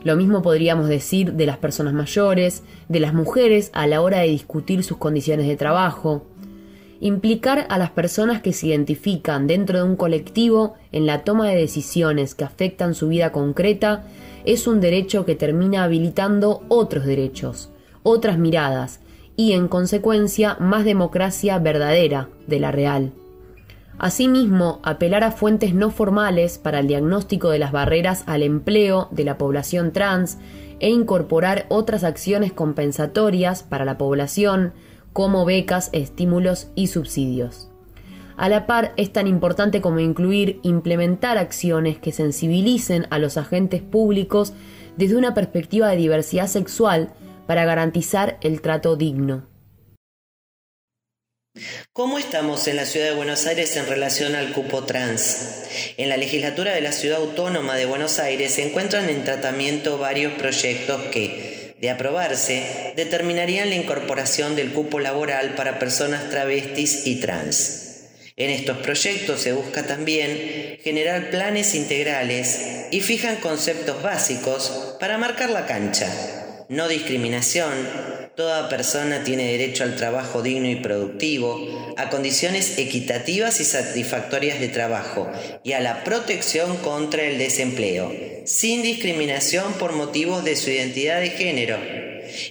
Lo 0.02 0.16
mismo 0.16 0.42
podríamos 0.42 0.88
decir 0.88 1.32
de 1.32 1.46
las 1.46 1.56
personas 1.56 1.94
mayores, 1.94 2.62
de 2.90 3.00
las 3.00 3.14
mujeres 3.14 3.70
a 3.72 3.86
la 3.86 4.02
hora 4.02 4.18
de 4.18 4.28
discutir 4.28 4.84
sus 4.84 4.98
condiciones 4.98 5.48
de 5.48 5.56
trabajo. 5.56 6.26
Implicar 7.00 7.66
a 7.70 7.78
las 7.78 7.90
personas 7.90 8.42
que 8.42 8.52
se 8.52 8.66
identifican 8.66 9.46
dentro 9.46 9.78
de 9.78 9.84
un 9.84 9.96
colectivo 9.96 10.74
en 10.92 11.06
la 11.06 11.24
toma 11.24 11.48
de 11.48 11.56
decisiones 11.56 12.34
que 12.34 12.44
afectan 12.44 12.94
su 12.94 13.08
vida 13.08 13.32
concreta 13.32 14.04
es 14.44 14.66
un 14.66 14.82
derecho 14.82 15.24
que 15.24 15.36
termina 15.36 15.84
habilitando 15.84 16.62
otros 16.68 17.06
derechos, 17.06 17.70
otras 18.04 18.38
miradas 18.38 19.00
y, 19.36 19.52
en 19.52 19.66
consecuencia, 19.66 20.56
más 20.60 20.84
democracia 20.84 21.58
verdadera 21.58 22.28
de 22.46 22.60
la 22.60 22.70
real. 22.70 23.12
Asimismo, 23.98 24.80
apelar 24.82 25.24
a 25.24 25.32
fuentes 25.32 25.74
no 25.74 25.90
formales 25.90 26.58
para 26.58 26.80
el 26.80 26.86
diagnóstico 26.86 27.50
de 27.50 27.58
las 27.58 27.72
barreras 27.72 28.24
al 28.26 28.42
empleo 28.42 29.08
de 29.10 29.24
la 29.24 29.38
población 29.38 29.92
trans 29.92 30.38
e 30.80 30.90
incorporar 30.90 31.66
otras 31.68 32.04
acciones 32.04 32.52
compensatorias 32.52 33.62
para 33.62 33.84
la 33.84 33.96
población, 33.98 34.72
como 35.12 35.44
becas, 35.44 35.90
estímulos 35.92 36.68
y 36.74 36.88
subsidios. 36.88 37.68
A 38.36 38.48
la 38.48 38.66
par, 38.66 38.92
es 38.96 39.12
tan 39.12 39.28
importante 39.28 39.80
como 39.80 40.00
incluir 40.00 40.58
implementar 40.62 41.38
acciones 41.38 41.98
que 41.98 42.10
sensibilicen 42.10 43.06
a 43.10 43.20
los 43.20 43.36
agentes 43.36 43.80
públicos 43.80 44.52
desde 44.96 45.16
una 45.16 45.34
perspectiva 45.34 45.88
de 45.88 45.96
diversidad 45.96 46.48
sexual 46.48 47.10
para 47.46 47.64
garantizar 47.64 48.38
el 48.42 48.60
trato 48.60 48.96
digno. 48.96 49.48
¿Cómo 51.92 52.18
estamos 52.18 52.66
en 52.66 52.74
la 52.74 52.84
ciudad 52.84 53.06
de 53.06 53.14
Buenos 53.14 53.46
Aires 53.46 53.76
en 53.76 53.86
relación 53.86 54.34
al 54.34 54.52
cupo 54.52 54.82
trans? 54.82 55.62
En 55.96 56.08
la 56.08 56.16
legislatura 56.16 56.72
de 56.72 56.80
la 56.80 56.90
ciudad 56.90 57.18
autónoma 57.18 57.76
de 57.76 57.86
Buenos 57.86 58.18
Aires 58.18 58.54
se 58.54 58.66
encuentran 58.66 59.08
en 59.08 59.22
tratamiento 59.22 59.96
varios 59.96 60.32
proyectos 60.32 61.00
que, 61.12 61.76
de 61.80 61.90
aprobarse, 61.90 62.92
determinarían 62.96 63.68
la 63.68 63.76
incorporación 63.76 64.56
del 64.56 64.72
cupo 64.72 64.98
laboral 64.98 65.54
para 65.54 65.78
personas 65.78 66.28
travestis 66.28 67.06
y 67.06 67.20
trans. 67.20 68.08
En 68.34 68.50
estos 68.50 68.78
proyectos 68.78 69.40
se 69.40 69.52
busca 69.52 69.84
también 69.84 70.78
generar 70.82 71.30
planes 71.30 71.76
integrales 71.76 72.88
y 72.90 73.00
fijan 73.00 73.36
conceptos 73.36 74.02
básicos 74.02 74.96
para 74.98 75.18
marcar 75.18 75.50
la 75.50 75.66
cancha 75.66 76.43
no 76.68 76.88
discriminación, 76.88 77.72
toda 78.36 78.68
persona 78.68 79.22
tiene 79.22 79.52
derecho 79.52 79.84
al 79.84 79.96
trabajo 79.96 80.42
digno 80.42 80.68
y 80.68 80.76
productivo, 80.76 81.94
a 81.96 82.10
condiciones 82.10 82.78
equitativas 82.78 83.60
y 83.60 83.64
satisfactorias 83.64 84.60
de 84.60 84.68
trabajo 84.68 85.30
y 85.62 85.72
a 85.72 85.80
la 85.80 86.04
protección 86.04 86.76
contra 86.78 87.24
el 87.24 87.38
desempleo, 87.38 88.12
sin 88.44 88.82
discriminación 88.82 89.74
por 89.74 89.92
motivos 89.92 90.44
de 90.44 90.56
su 90.56 90.70
identidad 90.70 91.20
de 91.20 91.30
género. 91.30 91.78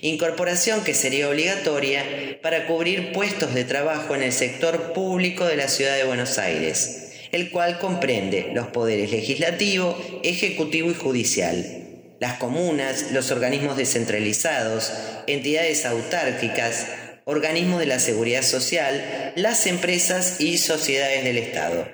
Incorporación 0.02 0.84
que 0.84 0.94
sería 0.94 1.30
obligatoria 1.30 2.04
para 2.42 2.68
cubrir 2.68 3.12
puestos 3.12 3.54
de 3.54 3.66
trabajo 3.66 4.16
en 4.16 4.24
el 4.24 4.32
sector 4.32 4.94
público 4.94 5.46
de 5.46 5.58
la 5.58 5.68
ciudad 5.68 5.96
de 5.96 6.06
Buenos 6.06 6.38
Aires, 6.38 7.12
el 7.32 7.50
cual 7.50 7.80
comprende 7.80 8.52
los 8.54 8.68
poderes 8.68 9.12
legislativo, 9.12 9.98
ejecutivo 10.24 10.92
y 10.92 10.94
judicial 10.94 11.83
las 12.20 12.38
comunas, 12.38 13.12
los 13.12 13.32
organismos 13.32 13.78
descentralizados, 13.78 14.92
entidades 15.28 15.86
autárquicas, 15.86 16.88
organismos 17.26 17.80
de 17.80 17.86
la 17.86 18.00
seguridad 18.00 18.44
social, 18.44 19.34
las 19.36 19.68
empresas 19.68 20.40
y 20.40 20.58
sociedades 20.58 21.24
del 21.24 21.38
Estado. 21.38 21.86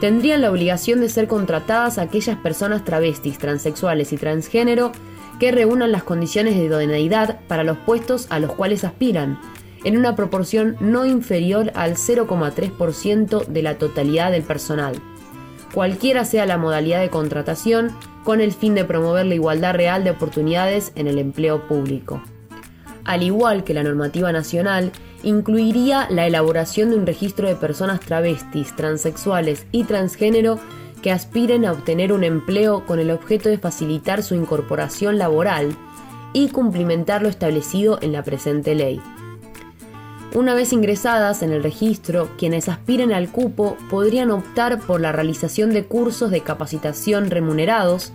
Tendrían 0.00 0.42
la 0.42 0.50
obligación 0.50 1.00
de 1.00 1.08
ser 1.08 1.26
contratadas 1.26 1.98
aquellas 1.98 2.36
personas 2.38 2.84
travestis, 2.84 3.38
transexuales 3.38 4.12
y 4.12 4.16
transgénero 4.16 4.92
que 5.38 5.52
reúnan 5.52 5.92
las 5.92 6.02
condiciones 6.02 6.56
de 6.56 6.64
idoneidad 6.64 7.40
para 7.48 7.64
los 7.64 7.78
puestos 7.78 8.26
a 8.30 8.38
los 8.38 8.52
cuales 8.54 8.84
aspiran, 8.84 9.38
en 9.84 9.96
una 9.96 10.16
proporción 10.16 10.76
no 10.80 11.06
inferior 11.06 11.70
al 11.74 11.94
0,3% 11.94 13.46
de 13.46 13.62
la 13.62 13.78
totalidad 13.78 14.32
del 14.32 14.42
personal, 14.42 14.94
cualquiera 15.72 16.24
sea 16.24 16.46
la 16.46 16.58
modalidad 16.58 17.00
de 17.00 17.10
contratación, 17.10 17.92
con 18.24 18.40
el 18.40 18.52
fin 18.52 18.74
de 18.74 18.84
promover 18.84 19.26
la 19.26 19.34
igualdad 19.34 19.74
real 19.74 20.02
de 20.02 20.10
oportunidades 20.10 20.90
en 20.96 21.06
el 21.06 21.18
empleo 21.18 21.68
público. 21.68 22.20
Al 23.04 23.22
igual 23.22 23.62
que 23.62 23.74
la 23.74 23.84
normativa 23.84 24.32
nacional, 24.32 24.90
incluiría 25.22 26.08
la 26.10 26.26
elaboración 26.26 26.90
de 26.90 26.96
un 26.96 27.06
registro 27.06 27.46
de 27.46 27.54
personas 27.54 28.00
travestis, 28.00 28.74
transexuales 28.74 29.66
y 29.70 29.84
transgénero 29.84 30.58
que 31.06 31.12
aspiren 31.12 31.64
a 31.64 31.70
obtener 31.70 32.12
un 32.12 32.24
empleo 32.24 32.84
con 32.84 32.98
el 32.98 33.12
objeto 33.12 33.48
de 33.48 33.58
facilitar 33.58 34.24
su 34.24 34.34
incorporación 34.34 35.18
laboral 35.18 35.76
y 36.32 36.48
cumplimentar 36.48 37.22
lo 37.22 37.28
establecido 37.28 38.00
en 38.02 38.10
la 38.10 38.24
presente 38.24 38.74
ley. 38.74 39.00
Una 40.34 40.54
vez 40.54 40.72
ingresadas 40.72 41.44
en 41.44 41.52
el 41.52 41.62
registro, 41.62 42.28
quienes 42.36 42.68
aspiren 42.68 43.12
al 43.12 43.30
cupo 43.30 43.76
podrían 43.88 44.32
optar 44.32 44.80
por 44.80 45.00
la 45.00 45.12
realización 45.12 45.72
de 45.72 45.84
cursos 45.84 46.32
de 46.32 46.40
capacitación 46.40 47.30
remunerados 47.30 48.12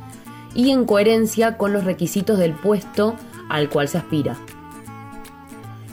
y 0.54 0.72
en 0.72 0.84
coherencia 0.84 1.56
con 1.58 1.72
los 1.72 1.86
requisitos 1.86 2.40
del 2.40 2.52
puesto 2.52 3.16
al 3.48 3.70
cual 3.70 3.88
se 3.88 4.00
aspira. 4.00 4.36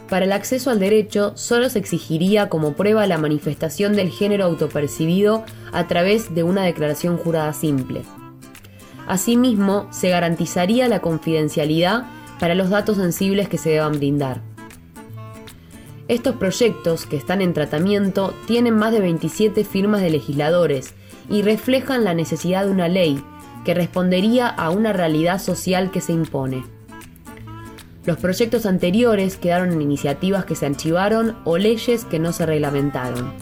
Para 0.08 0.24
el 0.24 0.32
acceso 0.32 0.70
al 0.70 0.80
derecho 0.80 1.30
solo 1.36 1.70
se 1.70 1.78
exigiría 1.78 2.48
como 2.48 2.72
prueba 2.72 3.06
la 3.06 3.18
manifestación 3.18 3.94
del 3.94 4.10
género 4.10 4.46
autopercibido 4.46 5.44
a 5.72 5.86
través 5.86 6.34
de 6.34 6.42
una 6.42 6.62
declaración 6.62 7.16
jurada 7.16 7.52
simple. 7.52 8.02
Asimismo, 9.06 9.88
se 9.90 10.10
garantizaría 10.10 10.88
la 10.88 11.00
confidencialidad 11.00 12.04
para 12.38 12.54
los 12.54 12.70
datos 12.70 12.96
sensibles 12.98 13.48
que 13.48 13.58
se 13.58 13.70
deban 13.70 13.98
brindar. 13.98 14.42
Estos 16.08 16.36
proyectos, 16.36 17.06
que 17.06 17.16
están 17.16 17.42
en 17.42 17.52
tratamiento, 17.52 18.34
tienen 18.46 18.74
más 18.76 18.92
de 18.92 19.00
27 19.00 19.64
firmas 19.64 20.00
de 20.00 20.10
legisladores 20.10 20.94
y 21.28 21.42
reflejan 21.42 22.04
la 22.04 22.14
necesidad 22.14 22.64
de 22.64 22.70
una 22.70 22.88
ley 22.88 23.22
que 23.64 23.74
respondería 23.74 24.48
a 24.48 24.70
una 24.70 24.92
realidad 24.92 25.38
social 25.40 25.90
que 25.90 26.00
se 26.00 26.12
impone. 26.12 26.64
Los 28.06 28.16
proyectos 28.16 28.64
anteriores 28.64 29.36
quedaron 29.36 29.72
en 29.72 29.82
iniciativas 29.82 30.46
que 30.46 30.54
se 30.54 30.64
archivaron 30.64 31.36
o 31.44 31.58
leyes 31.58 32.06
que 32.06 32.18
no 32.18 32.32
se 32.32 32.46
reglamentaron. 32.46 33.34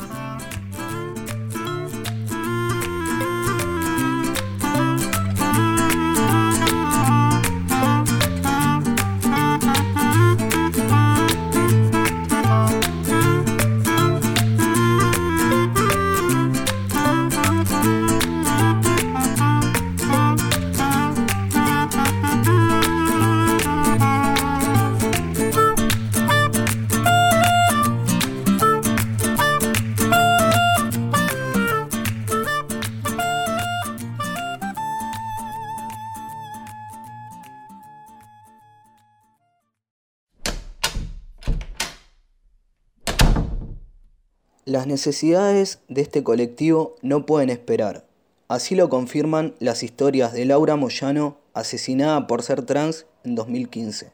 Las 44.76 44.86
necesidades 44.86 45.78
de 45.88 46.02
este 46.02 46.22
colectivo 46.22 46.96
no 47.00 47.24
pueden 47.24 47.48
esperar. 47.48 48.04
Así 48.46 48.74
lo 48.74 48.90
confirman 48.90 49.54
las 49.58 49.82
historias 49.82 50.34
de 50.34 50.44
Laura 50.44 50.76
Moyano, 50.76 51.38
asesinada 51.54 52.26
por 52.26 52.42
ser 52.42 52.60
trans 52.60 53.06
en 53.24 53.36
2015, 53.36 54.12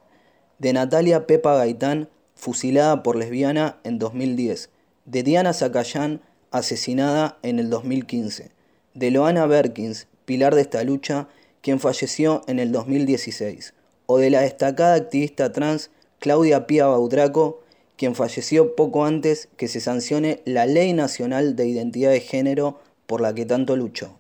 de 0.61 0.73
Natalia 0.73 1.27
Pepa 1.27 1.57
Gaitán, 1.57 2.09
fusilada 2.37 3.03
por 3.03 3.17
lesbiana 3.17 3.81
en 3.83 3.99
2010, 3.99 4.71
de 5.05 5.23
Diana 5.25 5.53
Zacayán, 5.53 6.21
asesinada 6.53 7.39
en 7.43 7.59
el 7.59 7.69
2015, 7.69 8.53
de 8.95 9.11
Loana 9.11 9.47
Berkins, 9.47 10.07
pilar 10.27 10.55
de 10.55 10.61
esta 10.61 10.85
lucha, 10.85 11.27
quien 11.61 11.81
falleció 11.81 12.43
en 12.47 12.61
el 12.61 12.71
2016, 12.71 13.75
o 14.07 14.19
de 14.19 14.31
la 14.31 14.43
destacada 14.43 14.95
activista 14.95 15.51
trans 15.51 15.91
Claudia 16.21 16.69
Pía 16.69 16.87
Baudraco, 16.87 17.62
quien 18.03 18.17
falleció 18.17 18.75
poco 18.75 19.05
antes 19.05 19.49
que 19.57 19.69
se 19.69 19.79
sancione 19.79 20.43
la 20.45 20.67
Ley 20.67 20.93
Nacional 20.93 21.55
de 21.55 21.69
Identidad 21.69 22.11
de 22.11 22.19
Género 22.19 22.81
por 23.07 23.21
la 23.21 23.33
que 23.33 23.47
tanto 23.47 23.77
luchó. 23.77 24.19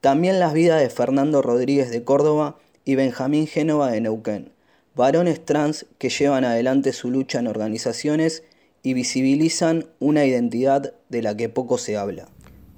También 0.00 0.40
las 0.40 0.54
vidas 0.54 0.80
de 0.80 0.88
Fernando 0.88 1.42
Rodríguez 1.42 1.90
de 1.90 2.02
Córdoba 2.02 2.56
y 2.86 2.94
Benjamín 2.94 3.46
Génova 3.46 3.90
de 3.90 4.00
Neuquén, 4.00 4.52
varones 4.96 5.44
trans 5.44 5.84
que 5.98 6.08
llevan 6.08 6.46
adelante 6.46 6.94
su 6.94 7.10
lucha 7.10 7.40
en 7.40 7.48
organizaciones 7.48 8.42
y 8.82 8.94
visibilizan 8.94 9.84
una 9.98 10.24
identidad 10.24 10.94
de 11.10 11.20
la 11.20 11.36
que 11.36 11.50
poco 11.50 11.76
se 11.76 11.98
habla. 11.98 12.26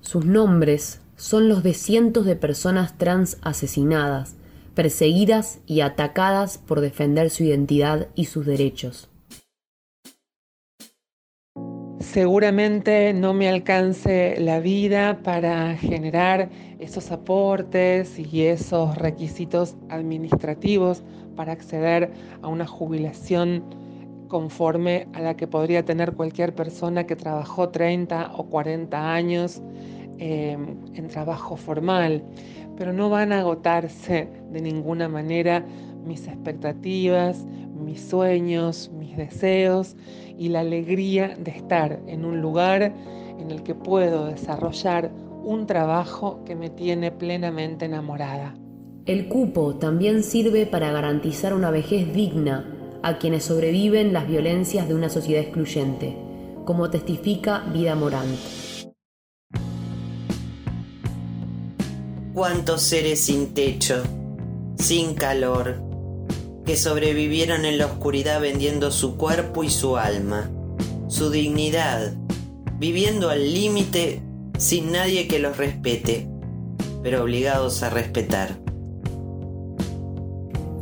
Sus 0.00 0.26
nombres 0.26 0.98
son 1.14 1.48
los 1.48 1.62
de 1.62 1.72
cientos 1.72 2.26
de 2.26 2.34
personas 2.34 2.98
trans 2.98 3.38
asesinadas, 3.42 4.34
perseguidas 4.74 5.60
y 5.68 5.82
atacadas 5.82 6.58
por 6.58 6.80
defender 6.80 7.30
su 7.30 7.44
identidad 7.44 8.08
y 8.16 8.24
sus 8.24 8.44
derechos. 8.44 9.08
Seguramente 12.12 13.14
no 13.14 13.32
me 13.32 13.48
alcance 13.48 14.36
la 14.38 14.60
vida 14.60 15.20
para 15.22 15.74
generar 15.78 16.50
esos 16.78 17.10
aportes 17.10 18.18
y 18.18 18.42
esos 18.42 18.98
requisitos 18.98 19.76
administrativos 19.88 21.02
para 21.36 21.52
acceder 21.52 22.12
a 22.42 22.48
una 22.48 22.66
jubilación 22.66 23.64
conforme 24.28 25.08
a 25.14 25.22
la 25.22 25.38
que 25.38 25.46
podría 25.46 25.86
tener 25.86 26.12
cualquier 26.12 26.54
persona 26.54 27.06
que 27.06 27.16
trabajó 27.16 27.70
30 27.70 28.32
o 28.36 28.44
40 28.44 29.14
años 29.14 29.62
eh, 30.18 30.58
en 30.92 31.08
trabajo 31.08 31.56
formal, 31.56 32.22
pero 32.76 32.92
no 32.92 33.08
van 33.08 33.32
a 33.32 33.40
agotarse 33.40 34.28
de 34.50 34.60
ninguna 34.60 35.08
manera 35.08 35.64
mis 36.04 36.28
expectativas, 36.28 37.46
mis 37.84 38.00
sueños, 38.00 38.90
mis 38.96 39.16
deseos 39.16 39.96
y 40.38 40.48
la 40.48 40.60
alegría 40.60 41.36
de 41.38 41.50
estar 41.50 42.00
en 42.06 42.24
un 42.24 42.40
lugar 42.40 42.94
en 43.38 43.50
el 43.50 43.62
que 43.62 43.74
puedo 43.74 44.26
desarrollar 44.26 45.10
un 45.44 45.66
trabajo 45.66 46.42
que 46.44 46.54
me 46.54 46.70
tiene 46.70 47.10
plenamente 47.10 47.84
enamorada. 47.84 48.54
El 49.04 49.28
cupo 49.28 49.74
también 49.76 50.22
sirve 50.22 50.66
para 50.66 50.92
garantizar 50.92 51.54
una 51.54 51.70
vejez 51.70 52.14
digna 52.14 53.00
a 53.02 53.18
quienes 53.18 53.44
sobreviven 53.44 54.12
las 54.12 54.28
violencias 54.28 54.86
de 54.86 54.94
una 54.94 55.08
sociedad 55.08 55.42
excluyente, 55.42 56.16
como 56.64 56.88
testifica 56.88 57.64
Vida 57.72 57.96
Morant. 57.96 58.38
¿Cuántos 62.32 62.82
seres 62.82 63.20
sin 63.20 63.52
techo, 63.52 64.02
sin 64.76 65.14
calor, 65.14 65.91
que 66.64 66.76
sobrevivieron 66.76 67.64
en 67.64 67.78
la 67.78 67.86
oscuridad 67.86 68.40
vendiendo 68.40 68.90
su 68.90 69.16
cuerpo 69.16 69.64
y 69.64 69.70
su 69.70 69.96
alma, 69.96 70.50
su 71.08 71.30
dignidad, 71.30 72.14
viviendo 72.78 73.30
al 73.30 73.52
límite 73.52 74.22
sin 74.58 74.92
nadie 74.92 75.26
que 75.26 75.38
los 75.38 75.56
respete, 75.56 76.28
pero 77.02 77.22
obligados 77.22 77.82
a 77.82 77.90
respetar. 77.90 78.58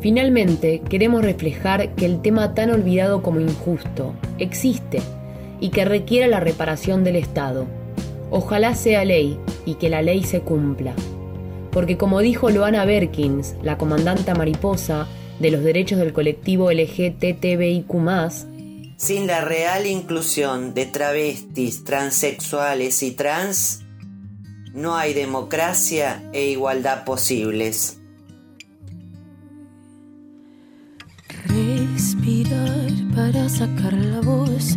Finalmente, 0.00 0.80
queremos 0.88 1.22
reflejar 1.22 1.94
que 1.94 2.06
el 2.06 2.22
tema 2.22 2.54
tan 2.54 2.70
olvidado 2.70 3.22
como 3.22 3.40
injusto 3.40 4.14
existe 4.38 5.02
y 5.60 5.68
que 5.68 5.84
requiere 5.84 6.26
la 6.28 6.40
reparación 6.40 7.04
del 7.04 7.16
Estado. 7.16 7.66
Ojalá 8.30 8.74
sea 8.74 9.04
ley 9.04 9.38
y 9.66 9.74
que 9.74 9.90
la 9.90 10.00
ley 10.00 10.22
se 10.24 10.40
cumpla. 10.40 10.94
Porque 11.70 11.98
como 11.98 12.20
dijo 12.20 12.50
Loana 12.50 12.84
Berkins, 12.84 13.56
la 13.62 13.76
comandanta 13.76 14.34
mariposa, 14.34 15.06
de 15.40 15.50
los 15.50 15.64
derechos 15.64 15.98
del 15.98 16.12
colectivo 16.12 16.70
LGTBIQ, 16.70 17.92
sin 18.96 19.26
la 19.26 19.40
real 19.40 19.86
inclusión 19.86 20.74
de 20.74 20.84
travestis, 20.84 21.84
transexuales 21.84 23.02
y 23.02 23.12
trans, 23.12 23.80
no 24.74 24.96
hay 24.96 25.14
democracia 25.14 26.22
e 26.32 26.50
igualdad 26.50 27.04
posibles. 27.04 27.96
Respirar 31.46 32.90
para 33.14 33.48
sacar 33.48 33.94
la 33.94 34.20
voz, 34.20 34.76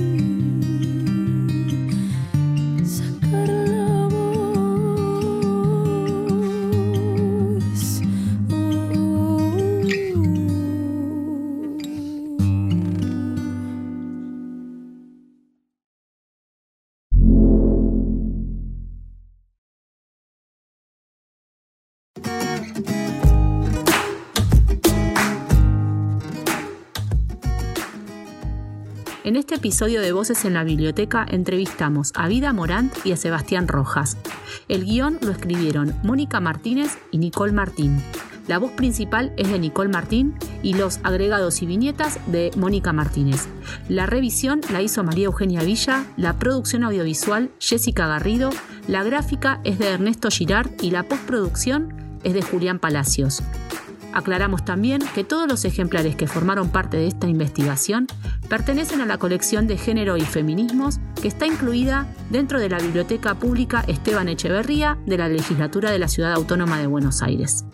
En 29.31 29.37
este 29.37 29.55
episodio 29.55 30.01
de 30.01 30.11
Voces 30.11 30.43
en 30.43 30.55
la 30.55 30.65
Biblioteca 30.65 31.25
entrevistamos 31.25 32.11
a 32.15 32.27
Vida 32.27 32.51
Morant 32.51 32.93
y 33.05 33.13
a 33.13 33.15
Sebastián 33.15 33.69
Rojas. 33.69 34.17
El 34.67 34.83
guion 34.83 35.19
lo 35.21 35.31
escribieron 35.31 35.95
Mónica 36.03 36.41
Martínez 36.41 36.97
y 37.11 37.17
Nicole 37.17 37.53
Martín. 37.53 38.03
La 38.49 38.57
voz 38.57 38.71
principal 38.71 39.31
es 39.37 39.49
de 39.49 39.57
Nicole 39.57 39.89
Martín 39.89 40.35
y 40.63 40.73
los 40.73 40.99
agregados 41.03 41.61
y 41.61 41.65
viñetas 41.65 42.19
de 42.29 42.51
Mónica 42.57 42.91
Martínez. 42.91 43.47
La 43.87 44.05
revisión 44.05 44.59
la 44.69 44.81
hizo 44.81 45.01
María 45.01 45.27
Eugenia 45.27 45.63
Villa, 45.63 46.03
la 46.17 46.37
producción 46.37 46.83
audiovisual 46.83 47.51
Jessica 47.57 48.07
Garrido, 48.07 48.49
la 48.89 49.01
gráfica 49.05 49.61
es 49.63 49.79
de 49.79 49.91
Ernesto 49.91 50.29
Girard 50.29 50.71
y 50.81 50.91
la 50.91 51.03
postproducción 51.03 52.19
es 52.25 52.33
de 52.33 52.41
Julián 52.41 52.79
Palacios. 52.79 53.41
Aclaramos 54.13 54.65
también 54.65 55.01
que 55.15 55.23
todos 55.23 55.47
los 55.47 55.65
ejemplares 55.65 56.15
que 56.15 56.27
formaron 56.27 56.69
parte 56.69 56.97
de 56.97 57.07
esta 57.07 57.27
investigación 57.27 58.07
pertenecen 58.49 59.01
a 59.01 59.05
la 59.05 59.17
colección 59.17 59.67
de 59.67 59.77
género 59.77 60.17
y 60.17 60.21
feminismos 60.21 60.99
que 61.21 61.27
está 61.27 61.45
incluida 61.45 62.07
dentro 62.29 62.59
de 62.59 62.69
la 62.69 62.79
Biblioteca 62.79 63.35
Pública 63.35 63.83
Esteban 63.87 64.27
Echeverría 64.27 64.97
de 65.05 65.17
la 65.17 65.29
Legislatura 65.29 65.91
de 65.91 65.99
la 65.99 66.07
Ciudad 66.07 66.33
Autónoma 66.33 66.79
de 66.79 66.87
Buenos 66.87 67.21
Aires. 67.21 67.65